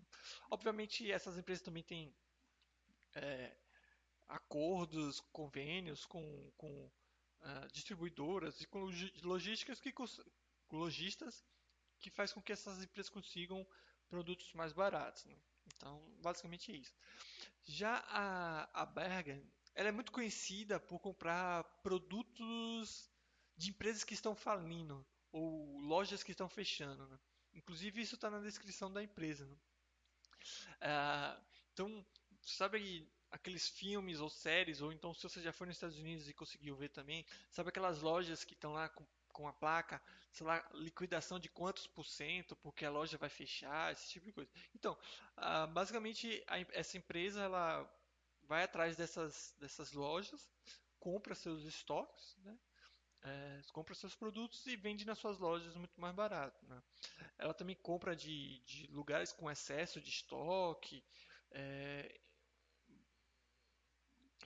[0.51, 2.13] Obviamente essas empresas também têm
[3.15, 3.57] é,
[4.27, 6.91] acordos, convênios com, com
[7.43, 8.89] uh, distribuidoras e com
[9.23, 9.93] logísticas que
[10.71, 11.45] lojistas
[11.99, 13.67] que faz com que essas empresas consigam
[14.09, 15.25] produtos mais baratos.
[15.25, 15.37] Né?
[15.77, 16.95] Então, basicamente é isso.
[17.65, 23.11] Já a, a Bergen, ela é muito conhecida por comprar produtos
[23.57, 27.07] de empresas que estão falindo ou lojas que estão fechando.
[27.07, 27.19] Né?
[27.55, 29.47] Inclusive, isso está na descrição da empresa.
[29.47, 29.57] Né?
[30.81, 32.07] Uh, então,
[32.43, 36.35] sabe aqueles filmes ou séries, ou então se você já foi nos Estados Unidos e
[36.35, 40.03] conseguiu ver também, sabe aquelas lojas que estão lá com, com a placa,
[40.33, 44.33] sei lá, liquidação de quantos por cento, porque a loja vai fechar, esse tipo de
[44.33, 44.51] coisa.
[44.75, 44.99] Então,
[45.37, 47.89] ah, basicamente, a, essa empresa ela
[48.43, 50.51] vai atrás dessas, dessas lojas,
[50.99, 52.59] compra seus estoques, né?
[53.23, 56.65] É, compra seus produtos e vende nas suas lojas muito mais barato.
[56.67, 56.83] Né?
[57.37, 61.05] Ela também compra de, de lugares com excesso de estoque,
[61.51, 62.19] é,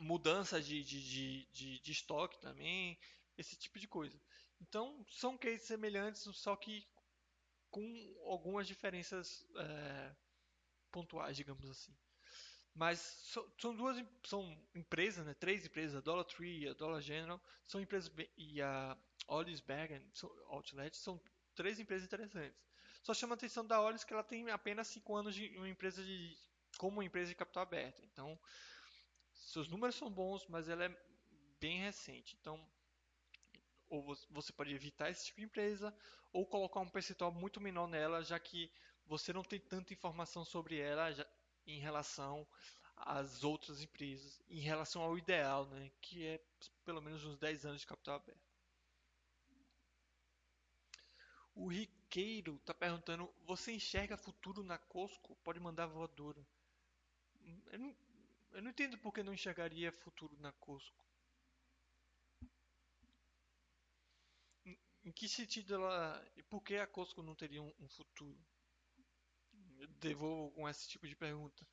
[0.00, 2.98] mudança de, de, de, de, estoque também,
[3.36, 4.18] esse tipo de coisa.
[4.60, 6.86] Então, são cases semelhantes, só que
[7.70, 7.84] com
[8.26, 10.14] algumas diferenças é,
[10.90, 11.94] pontuais, digamos assim.
[12.74, 12.98] Mas
[13.60, 15.34] são duas são empresas, né?
[15.34, 18.96] três empresas, a Dollar Tree a Dollar General, são empresas e a
[19.28, 20.04] Ollisbergen
[20.48, 21.20] Outlet são
[21.54, 22.60] três empresas interessantes.
[23.02, 26.02] Só chama a atenção da Ollis que ela tem apenas cinco anos de uma empresa
[26.02, 26.36] de
[26.78, 28.02] como uma empresa de capital aberto.
[28.04, 28.38] Então,
[29.44, 30.96] seus números são bons, mas ela é
[31.60, 32.36] bem recente.
[32.40, 32.60] Então,
[33.88, 35.94] ou você pode evitar esse tipo de empresa,
[36.32, 38.70] ou colocar um percentual muito menor nela, já que
[39.06, 41.26] você não tem tanta informação sobre ela já,
[41.66, 42.46] em relação
[42.96, 46.40] às outras empresas, em relação ao ideal, né, que é
[46.84, 48.54] pelo menos uns 10 anos de capital aberto.
[51.54, 55.36] O Riqueiro está perguntando: você enxerga futuro na Costco?
[55.36, 56.44] Pode mandar voadora.
[57.70, 57.94] Eu não,
[58.54, 61.04] eu não entendo por que não enxergaria futuro na Costco.
[65.04, 66.24] Em, que sentido ela.
[66.36, 68.38] E por que a Costco não teria um, um futuro?
[69.78, 71.66] Eu devolvo com esse tipo de pergunta.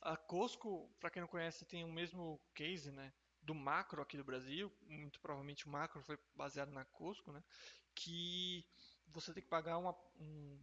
[0.00, 3.12] A Costco, para quem não conhece, tem o mesmo case, né?
[3.42, 4.72] Do macro aqui do Brasil.
[4.82, 7.42] Muito provavelmente o macro foi baseado na Costco, né?
[7.94, 8.64] Que
[9.08, 10.58] você tem que pagar uma, um,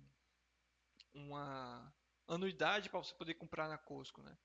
[1.13, 1.93] uma
[2.27, 4.37] anuidade para você poder comprar na Costco, né?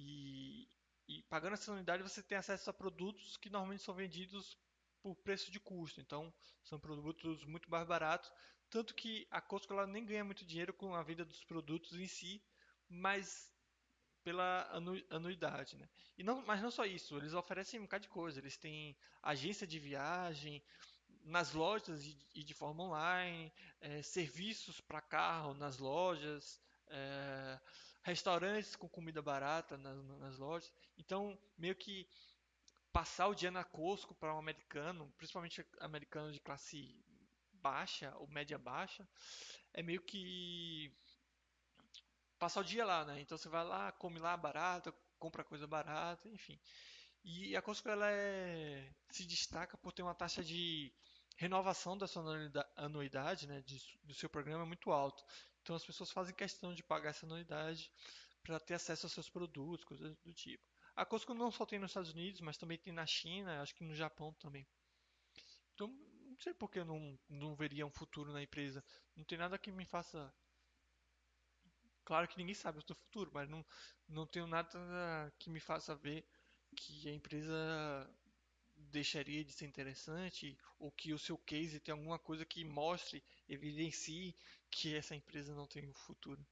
[0.00, 0.66] E,
[1.06, 4.56] e pagando essa unidade você tem acesso a produtos que normalmente são vendidos
[5.02, 6.00] por preço de custo.
[6.00, 6.32] Então,
[6.64, 8.32] são produtos muito mais baratos.
[8.70, 12.06] Tanto que a Costco ela nem ganha muito dinheiro com a venda dos produtos em
[12.06, 12.42] si,
[12.88, 13.52] mas
[14.22, 15.76] pela anu anuidade.
[15.76, 15.88] Né?
[16.16, 18.38] E não, mas não só isso, eles oferecem um bocado de coisa.
[18.38, 20.62] Eles têm agência de viagem
[21.24, 26.60] nas lojas e, e de forma online, é, serviços para carro nas lojas.
[26.86, 27.60] É,
[28.02, 30.72] restaurantes com comida barata nas, nas lojas.
[30.98, 32.08] Então, meio que
[32.92, 36.94] passar o dia na Costco para um americano, principalmente americano de classe
[37.52, 39.06] baixa ou média baixa,
[39.72, 40.92] é meio que
[42.38, 43.20] passar o dia lá, né?
[43.20, 46.58] Então você vai lá, come lá barato, compra coisa barata, enfim.
[47.22, 50.92] E a Costco ela é, se destaca por ter uma taxa de
[51.36, 52.22] renovação da sua
[52.76, 55.22] anuidade, né, de, do seu programa muito alto.
[55.62, 57.90] Então as pessoas fazem questão de pagar essa anuidade
[58.42, 60.64] para ter acesso aos seus produtos, coisas do tipo.
[60.96, 63.84] A Costco não só tem nos Estados Unidos, mas também tem na China, acho que
[63.84, 64.66] no Japão também.
[65.74, 68.84] Então, não sei por que eu não, não veria um futuro na empresa.
[69.16, 70.32] Não tem nada que me faça.
[72.04, 73.64] Claro que ninguém sabe o futuro, mas não,
[74.08, 76.26] não tenho nada que me faça ver
[76.76, 78.10] que a empresa
[78.90, 84.34] deixaria de ser interessante ou que o seu case tem alguma coisa que mostre, evidencie
[84.70, 86.44] que essa empresa não tem um futuro.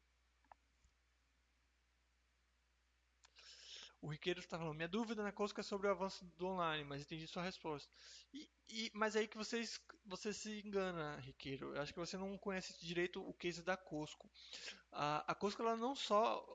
[4.01, 7.03] O Riqueiro está falando, minha dúvida na Costco é sobre o avanço do online, mas
[7.03, 7.93] entendi sua resposta.
[8.33, 11.75] E, e, mas é aí que vocês, você se engana, Riqueiro.
[11.75, 14.31] Eu acho que você não conhece direito o case da Costco.
[14.93, 16.47] A, a Costco ela não só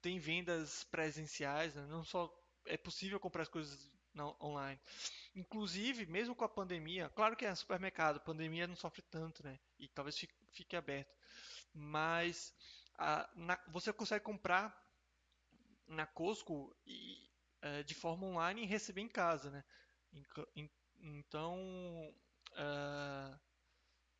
[0.00, 1.86] tem vendas presenciais, né?
[1.86, 2.34] não só
[2.64, 4.80] é possível comprar as coisas não, online.
[5.34, 9.58] Inclusive, mesmo com a pandemia, claro que é supermercado, pandemia não sofre tanto, né?
[9.78, 11.14] E talvez fique, fique aberto.
[11.72, 12.52] Mas
[12.96, 14.76] a, na, você consegue comprar
[15.86, 17.30] na Costco e,
[17.62, 19.64] é, de forma online e receber em casa, né?
[21.00, 22.12] Então,
[22.52, 23.38] uh,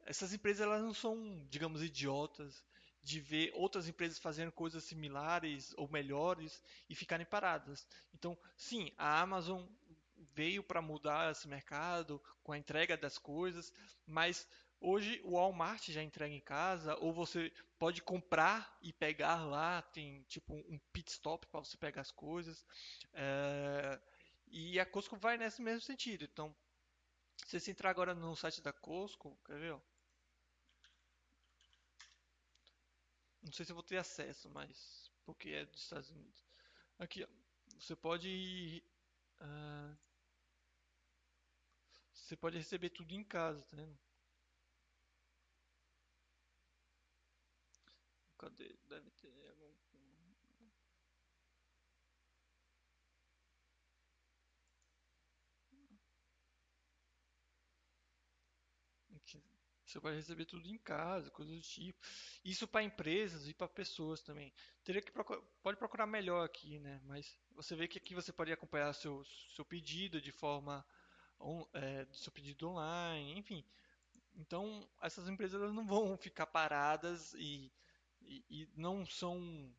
[0.07, 2.64] essas empresas elas não são, digamos, idiotas
[3.03, 7.86] de ver outras empresas fazendo coisas similares ou melhores e ficarem paradas.
[8.14, 9.64] Então, sim, a Amazon
[10.39, 13.72] veio para mudar esse mercado com a entrega das coisas,
[14.07, 14.49] mas
[14.80, 20.22] hoje o Walmart já entrega em casa, ou você pode comprar e pegar lá, tem
[20.28, 22.64] tipo um pit stop para você pegar as coisas.
[23.12, 24.01] É...
[24.47, 26.24] E a Costco vai nesse mesmo sentido.
[26.24, 26.55] Então,
[27.45, 29.72] se você entrar agora no site da Costco, quer ver?
[29.72, 29.80] Ó?
[33.43, 36.45] Não sei se eu vou ter acesso, mas porque é dos Estados Unidos.
[36.97, 37.28] Aqui, ó,
[37.78, 38.82] você pode
[39.41, 40.08] uh,
[42.29, 43.99] você pode receber tudo em casa, tá vendo?
[48.37, 48.76] Cadê?
[48.87, 49.72] Deve ter algum.
[59.87, 61.99] Você pode receber tudo em casa, coisas do tipo.
[62.45, 64.53] Isso para empresas e para pessoas também.
[64.85, 67.01] Teria que procurar, pode procurar melhor aqui, né?
[67.07, 69.24] Mas você vê que aqui você pode acompanhar seu,
[69.57, 70.85] seu pedido de forma
[71.41, 73.64] on, é, seu pedido online, enfim.
[74.36, 77.72] Então essas empresas não vão ficar paradas e,
[78.22, 79.72] e, e não são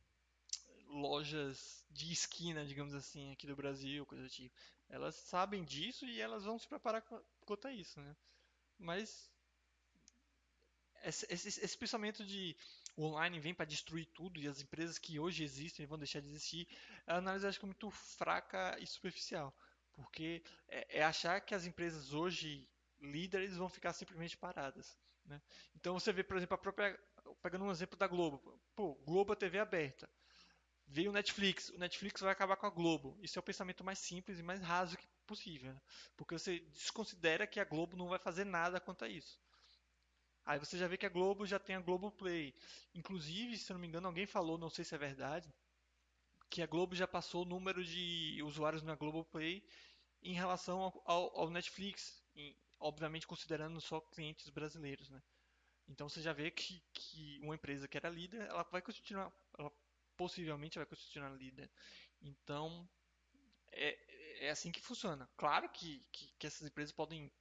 [0.88, 4.55] lojas de esquina, digamos assim, aqui do Brasil, coisa do tipo.
[4.89, 7.03] Elas sabem disso e elas vão se preparar
[7.45, 8.16] quanto a isso, né?
[8.78, 9.32] Mas
[11.03, 12.55] esse, esse, esse pensamento de
[12.95, 16.28] o online vem para destruir tudo e as empresas que hoje existem vão deixar de
[16.28, 16.68] existir,
[17.07, 19.55] é uma análise acho que é muito fraca e superficial.
[20.00, 22.66] Porque é, é achar que as empresas hoje
[23.02, 24.97] líderes vão ficar simplesmente paradas.
[25.26, 25.41] Né?
[25.76, 26.97] Então você vê, por exemplo, a própria.
[27.41, 28.60] Pegando um exemplo da Globo.
[28.76, 30.10] Pô, Globo é TV aberta.
[30.88, 31.70] Veio o Netflix.
[31.70, 33.20] O Netflix vai acabar com a Globo.
[33.22, 35.74] Isso é o pensamento mais simples e mais raso que possível.
[35.74, 35.82] Né?
[36.16, 39.38] Porque você desconsidera que a Globo não vai fazer nada quanto a isso.
[40.45, 42.56] Aí você já vê que a Globo já tem a Globo Play.
[42.95, 45.54] Inclusive, se eu não me engano, alguém falou, não sei se é verdade,
[46.50, 49.64] que a Globo já passou o número de usuários na Globo Play
[50.22, 55.22] em relação ao, ao, ao Netflix, em, obviamente considerando só clientes brasileiros, né?
[55.88, 59.72] Então você já vê que, que uma empresa que era líder, ela vai continuar, ela
[60.15, 61.70] possivelmente vai continuar líder.
[62.22, 62.88] Então
[63.72, 65.28] é, é assim que funciona.
[65.36, 67.32] Claro que, que, que essas empresas podem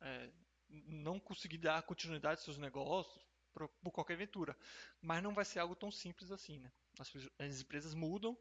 [0.00, 0.30] é,
[0.68, 4.56] não conseguir dar continuidade aos seus negócios por, por qualquer aventura.
[5.00, 6.72] Mas não vai ser algo tão simples assim, né?
[6.98, 8.38] As, as empresas mudam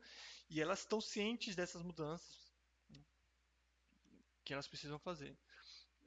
[0.49, 2.48] e elas estão cientes dessas mudanças?
[4.49, 5.37] Que elas precisam fazer.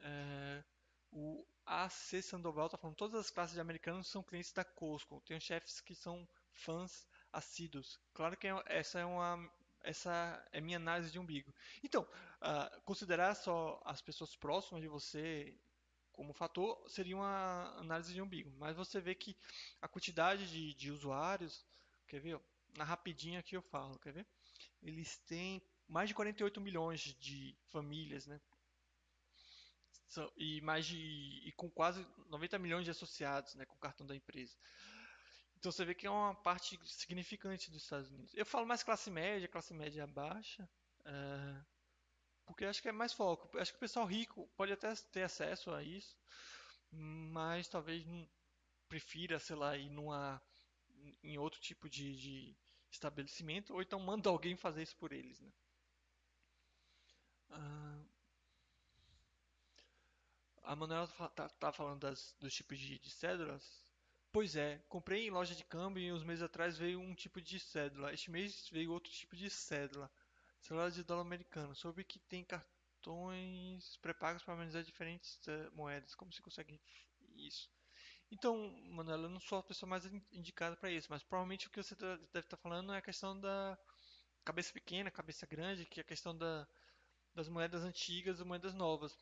[0.01, 0.65] É,
[1.13, 5.23] o AC Sandoval está falando todas as classes de americanos são clientes da Costco.
[5.25, 8.01] Tem chefes que são fãs assíduos.
[8.13, 9.49] Claro que é, essa é uma
[9.85, 11.55] essa é minha análise de umbigo.
[11.85, 15.57] Então, uh, considerar só as pessoas próximas de você
[16.11, 18.53] como fator seria uma análise de umbigo.
[18.59, 19.37] Mas você vê que
[19.81, 21.65] a quantidade de, de usuários,
[22.09, 22.41] quer ver?
[22.77, 24.27] Na rapidinha aqui eu falo, quer ver?
[24.83, 25.63] Eles têm
[25.93, 28.41] mais de 48 milhões de famílias, né?
[30.37, 34.17] E mais de e com quase 90 milhões de associados, né, com o cartão da
[34.17, 34.57] empresa.
[35.57, 38.33] Então você vê que é uma parte significante dos Estados Unidos.
[38.35, 40.69] Eu falo mais classe média, classe média baixa.
[41.01, 41.65] Uh,
[42.47, 43.57] porque acho que é mais foco.
[43.59, 46.17] Acho que o pessoal rico pode até ter acesso a isso,
[46.91, 48.29] mas talvez não
[48.89, 50.43] prefira, sei lá, ir numa,
[51.23, 52.57] em outro tipo de, de
[52.91, 55.53] estabelecimento, ou então manda alguém fazer isso por eles, né?
[57.53, 57.99] Ah,
[60.65, 63.83] a Manuela tá, tá falando das, dos tipos de, de cédulas.
[64.33, 67.61] Pois é, comprei em loja de câmbio e uns meses atrás veio um tipo de
[67.61, 68.13] cédula.
[68.13, 70.11] Este mês veio outro tipo de cédula.
[70.61, 71.75] Celular de dólar americano.
[71.75, 76.15] Soube que tem cartões pré-pagos para analisar diferentes uh, moedas.
[76.15, 76.81] Como se consegue
[77.37, 77.69] isso?
[78.31, 81.83] Então, Manuela, eu não sou a pessoa mais indicada para isso, mas provavelmente o que
[81.83, 83.79] você deve estar falando é a questão da
[84.43, 86.67] cabeça pequena, cabeça grande, que é a questão da,
[87.35, 89.13] das moedas antigas e moedas novas.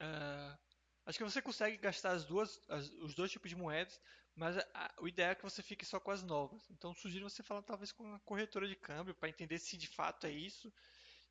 [0.00, 0.58] Uh,
[1.06, 4.00] acho que você consegue gastar as duas, as, os dois tipos de moedas,
[4.34, 6.68] mas a, o ideal é que você fique só com as novas.
[6.70, 10.26] Então sugiro você falar talvez com uma corretora de câmbio para entender se de fato
[10.26, 10.72] é isso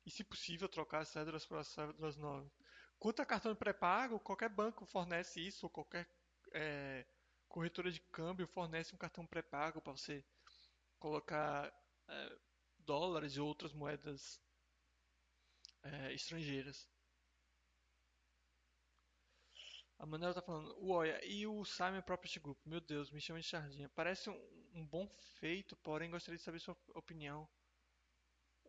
[0.06, 2.50] e se possível trocar as cédulas para as cédulas novas.
[2.98, 6.08] Quanto a cartão pré-pago, qualquer banco fornece isso, ou qualquer
[6.52, 7.04] é,
[7.48, 10.24] corretora de câmbio fornece um cartão pré-pago para você
[10.98, 11.72] colocar
[12.08, 12.38] é,
[12.78, 14.40] dólares e outras moedas
[15.84, 16.88] é, estrangeiras.
[19.98, 22.58] A Manuela tá falando, Uoia, e o Simon Property Group?
[22.66, 23.88] Meu Deus, me chama de Chardinha.
[23.94, 24.38] Parece um,
[24.74, 25.08] um bom
[25.38, 27.48] feito, porém gostaria de saber sua opinião.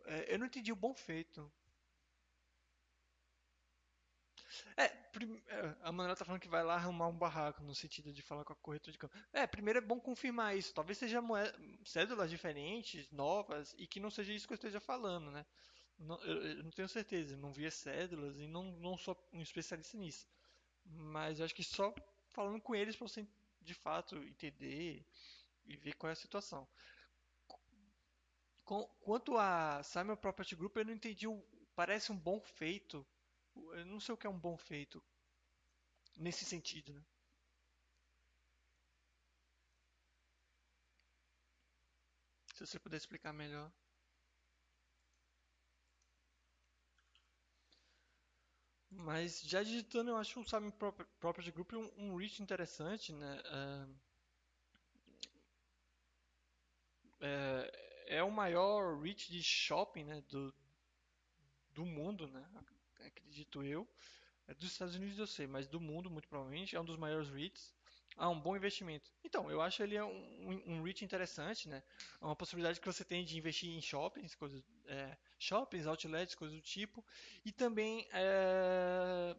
[0.06, 1.52] É, eu não entendi o bom feito.
[4.78, 8.22] É, é, a Manuela tá falando que vai lá arrumar um barraco, no sentido de
[8.22, 9.18] falar com a corretora de câmbio.
[9.32, 10.74] É, primeiro é bom confirmar isso.
[10.74, 15.32] Talvez seja moeda, cédulas diferentes, novas, e que não seja isso que eu esteja falando,
[15.32, 15.46] né?
[15.98, 19.42] Não, eu, eu, não tenho certeza, não vi as cédulas e não, não sou um
[19.42, 20.28] especialista nisso.
[20.86, 21.94] Mas eu acho que só
[22.30, 23.28] falando com eles para você
[23.62, 25.06] de fato entender
[25.66, 26.68] e ver qual é a situação.
[29.02, 31.28] Quanto a Simon Property Group, eu não entendi.
[31.28, 31.42] O,
[31.76, 33.06] parece um bom feito.
[33.56, 35.02] Eu não sei o que é um bom feito
[36.18, 37.04] nesse sentido, né?
[42.56, 43.70] Se você puder explicar melhor.
[49.04, 50.72] Mas já digitando, eu acho o Sabe
[51.20, 53.42] Property Group um, um reach interessante, né?
[57.20, 57.72] É,
[58.18, 60.54] é, o maior reach de shopping né, do,
[61.74, 62.46] do mundo, né?
[63.06, 63.86] Acredito eu.
[64.48, 67.30] É dos Estados Unidos eu sei, mas do mundo, muito provavelmente, é um dos maiores
[67.30, 67.74] REITs.
[68.16, 69.12] Ah, um bom investimento.
[69.24, 70.12] Então, eu acho ele é um,
[70.50, 71.84] um, um REIT interessante, né?
[72.22, 76.56] É uma possibilidade que você tem de investir em shoppings, coisas, é, shoppings, outlets, coisas
[76.56, 77.06] do tipo.
[77.46, 79.36] E também é,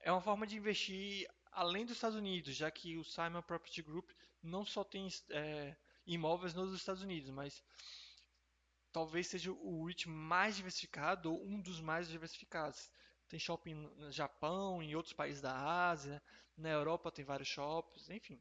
[0.00, 4.10] é uma forma de investir além dos Estados Unidos, já que o Simon Property Group
[4.42, 5.76] não só tem é,
[6.06, 7.62] imóveis nos Estados Unidos, mas
[8.92, 12.90] talvez seja o REIT mais diversificado ou um dos mais diversificados.
[13.28, 15.56] Tem shopping no Japão, em outros países da
[15.88, 16.22] Ásia,
[16.56, 18.40] na Europa tem vários shoppings, enfim.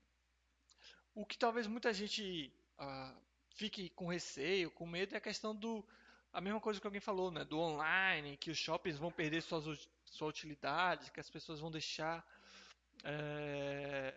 [1.16, 3.16] O que talvez muita gente ah,
[3.50, 5.86] fique com receio, com medo, é a questão do.
[6.34, 7.46] A mesma coisa que alguém falou, né?
[7.46, 12.26] Do online, que os shoppings vão perder suas, sua utilidade, que as pessoas vão deixar
[13.04, 14.16] é,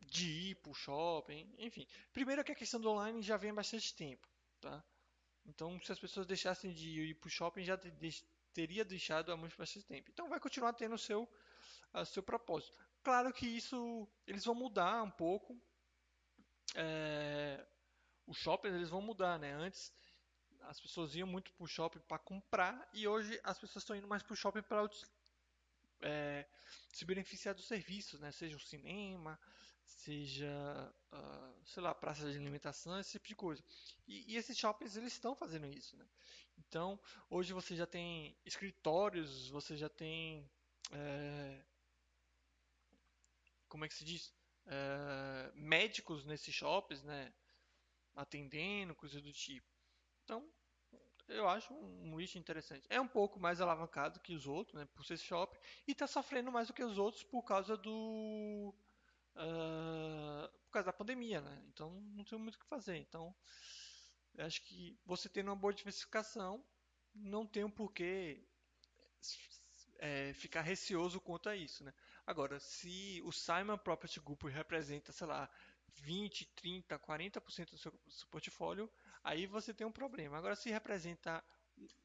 [0.00, 1.86] de ir para o shopping, enfim.
[2.12, 4.28] Primeiro que a questão do online já vem há bastante tempo,
[4.60, 4.82] tá?
[5.44, 7.76] Então, se as pessoas deixassem de ir para o shopping, já
[8.52, 10.10] teria deixado há muito bastante tempo.
[10.12, 11.28] Então, vai continuar tendo o seu,
[12.06, 12.78] seu propósito.
[13.02, 15.60] Claro que isso, eles vão mudar um pouco.
[16.76, 17.66] É,
[18.26, 19.52] os shoppings, eles vão mudar, né?
[19.52, 19.92] Antes,
[20.62, 24.08] as pessoas iam muito para o shopping para comprar e hoje as pessoas estão indo
[24.08, 24.88] mais para o shopping para
[26.00, 26.46] é,
[26.92, 28.30] se beneficiar dos serviços, né?
[28.32, 29.38] Seja o cinema,
[29.84, 33.64] seja, uh, sei lá, praça de alimentação, esse tipo de coisa.
[34.06, 36.06] E, e, esses shoppings eles estão fazendo isso, né?
[36.58, 37.00] Então,
[37.30, 40.48] hoje você já tem escritórios, você já tem,
[40.92, 41.64] é,
[43.68, 44.32] como é que se diz,
[44.66, 47.32] é, médicos nesses shoppings, né?
[48.14, 49.77] Atendendo, coisa do tipo.
[50.28, 50.46] Então,
[51.26, 52.86] eu acho um nicho interessante.
[52.90, 56.52] É um pouco mais alavancado que os outros, né, por ser shopping, e está sofrendo
[56.52, 58.74] mais do que os outros por causa do
[59.34, 61.64] uh, por causa da pandemia, né?
[61.68, 62.98] Então não tem muito o que fazer.
[62.98, 63.34] Então
[64.36, 66.62] acho que você tendo uma boa diversificação,
[67.14, 68.46] não tem um porquê
[69.98, 71.94] é, ficar receoso quanto a isso, né?
[72.26, 75.50] Agora, se o Simon Property Group representa, sei lá,
[75.94, 78.90] 20, 30, 40% do seu, do seu portfólio,
[79.28, 80.38] aí você tem um problema.
[80.38, 81.44] Agora, se representa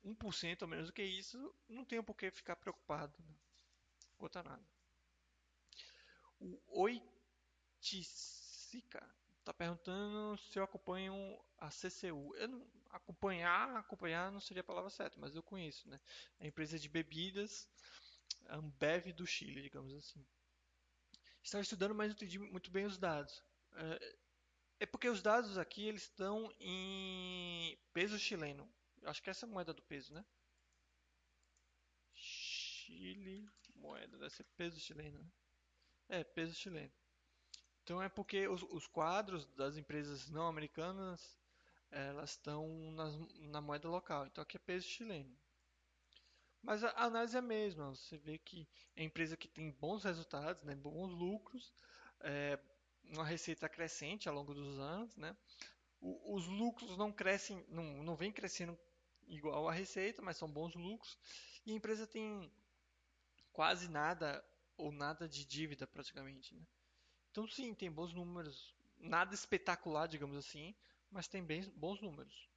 [0.03, 3.33] 1% ou menos do que isso, não tem por que ficar preocupado né?
[4.17, 4.63] quanto a nada.
[6.39, 8.21] O Oiticica
[9.39, 11.15] está perguntando se eu acompanho
[11.57, 12.35] a CCU.
[12.35, 16.01] Eu não, acompanhar, acompanhar não seria a palavra certa, mas eu conheço, né?
[16.41, 17.69] A empresa de bebidas
[18.49, 20.25] Ambev do Chile, digamos assim.
[21.41, 23.41] Estava estudando, mas não entendi muito bem os dados.
[23.75, 24.15] É,
[24.79, 28.69] é porque os dados aqui eles estão em peso chileno.
[29.03, 30.25] Acho que essa é a moeda do peso, né?
[32.13, 35.19] Chile, moeda, deve ser peso chileno.
[35.19, 35.31] Né?
[36.09, 36.91] É, peso chileno.
[37.83, 41.37] Então é porque os, os quadros das empresas não americanas
[41.91, 44.25] elas estão nas, na moeda local.
[44.25, 45.37] Então aqui é peso chileno.
[46.61, 47.89] Mas a análise é a mesma.
[47.89, 48.67] Você vê que
[48.97, 51.73] a empresa que tem bons resultados, né, bons lucros,
[52.21, 52.57] é,
[53.09, 55.35] uma receita crescente ao longo dos anos, né?
[55.99, 58.77] O, os lucros não crescem, não, não vem crescendo
[59.27, 61.17] igual a receita, mas são bons lucros.
[61.65, 62.51] E a empresa tem
[63.51, 64.43] quase nada
[64.77, 66.65] ou nada de dívida praticamente, né?
[67.31, 70.75] Então sim, tem bons números, nada espetacular, digamos assim,
[71.09, 72.49] mas tem bem, bons números.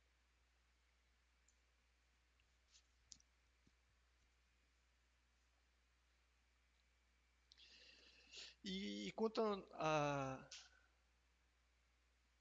[8.67, 9.41] E, e quanto
[9.75, 10.45] a,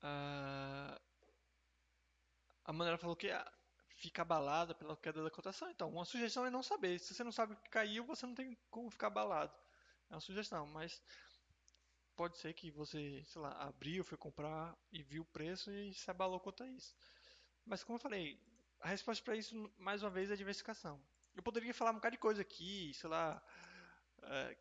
[0.01, 0.99] a,
[2.65, 3.29] a Manela falou que
[3.89, 5.69] fica abalada pela queda da cotação.
[5.69, 6.99] Então, uma sugestão é não saber.
[6.99, 9.55] Se você não sabe que caiu, você não tem como ficar abalado.
[10.09, 10.99] É uma sugestão, mas
[12.15, 16.09] pode ser que você, sei lá, abriu, foi comprar e viu o preço e se
[16.09, 16.95] abalou quanto a isso.
[17.63, 18.41] Mas como eu falei,
[18.79, 20.99] a resposta para isso, mais uma vez, é diversificação.
[21.35, 23.39] Eu poderia falar um bocado de coisa aqui, sei lá,
[24.23, 24.57] é,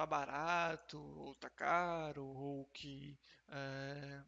[0.00, 3.18] tá barato, ou tá caro, ou que
[3.48, 4.22] é,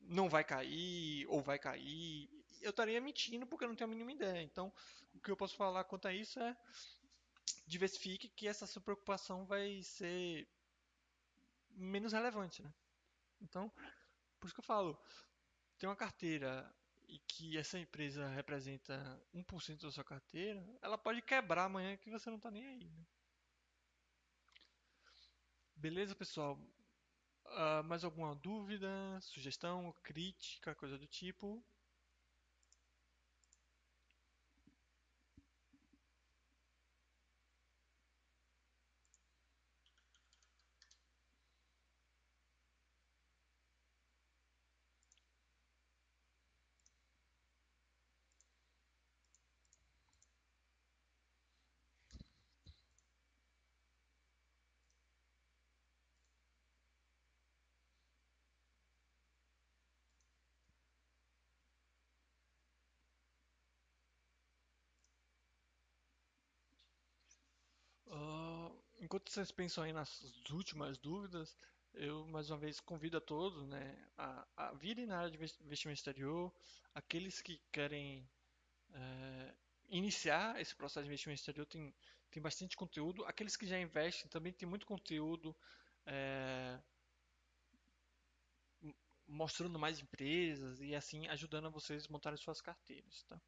[0.00, 2.30] não vai cair, ou vai cair.
[2.60, 4.42] Eu estaria mentindo porque eu não tenho a mínima ideia.
[4.42, 4.72] Então,
[5.12, 6.56] o que eu posso falar quanto a isso é
[7.66, 10.48] diversifique que essa sua preocupação vai ser
[11.70, 12.72] menos relevante, né?
[13.40, 13.72] Então,
[14.38, 14.96] por isso que eu falo,
[15.78, 16.72] tem uma carteira
[17.08, 22.30] e que essa empresa representa 1% da sua carteira, ela pode quebrar amanhã que você
[22.30, 23.04] não está nem aí, né?
[25.80, 26.60] Beleza, pessoal?
[27.46, 28.86] Uh, mais alguma dúvida,
[29.22, 31.64] sugestão, crítica, coisa do tipo?
[69.10, 70.22] Enquanto vocês pensam aí nas
[70.52, 71.56] últimas dúvidas,
[71.92, 75.98] eu mais uma vez convido a todos, né, a, a virem na área de investimento
[75.98, 76.54] exterior,
[76.94, 78.30] aqueles que querem
[78.92, 79.54] é,
[79.88, 81.92] iniciar esse processo de investimento exterior tem,
[82.30, 85.56] tem bastante conteúdo, aqueles que já investem também tem muito conteúdo
[86.06, 86.78] é,
[89.26, 93.42] mostrando mais empresas e assim ajudando a vocês a montarem suas carteiras, tá?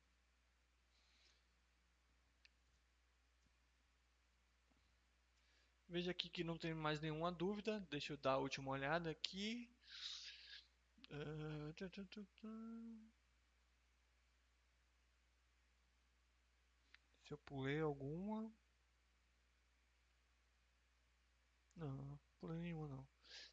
[5.93, 7.79] Veja aqui que não tem mais nenhuma dúvida.
[7.91, 9.69] Deixa eu dar a última olhada aqui.
[11.11, 11.71] Uh,
[17.27, 18.51] Se eu pulei alguma.
[21.77, 23.07] Não, pulei nenhuma não.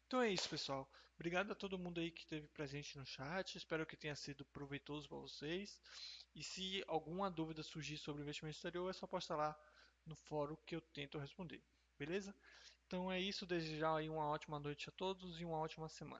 [0.06, 0.90] Então é isso, pessoal.
[1.16, 3.54] Obrigado a todo mundo aí que esteve presente no chat.
[3.58, 5.78] Espero que tenha sido proveitoso para vocês.
[6.34, 9.54] E se alguma dúvida surgir sobre investimento exterior, é só postar lá
[10.06, 11.62] no fórum que eu tento responder.
[12.00, 12.34] Beleza?
[12.86, 16.18] Então é isso, desejar aí uma ótima noite a todos e uma ótima semana.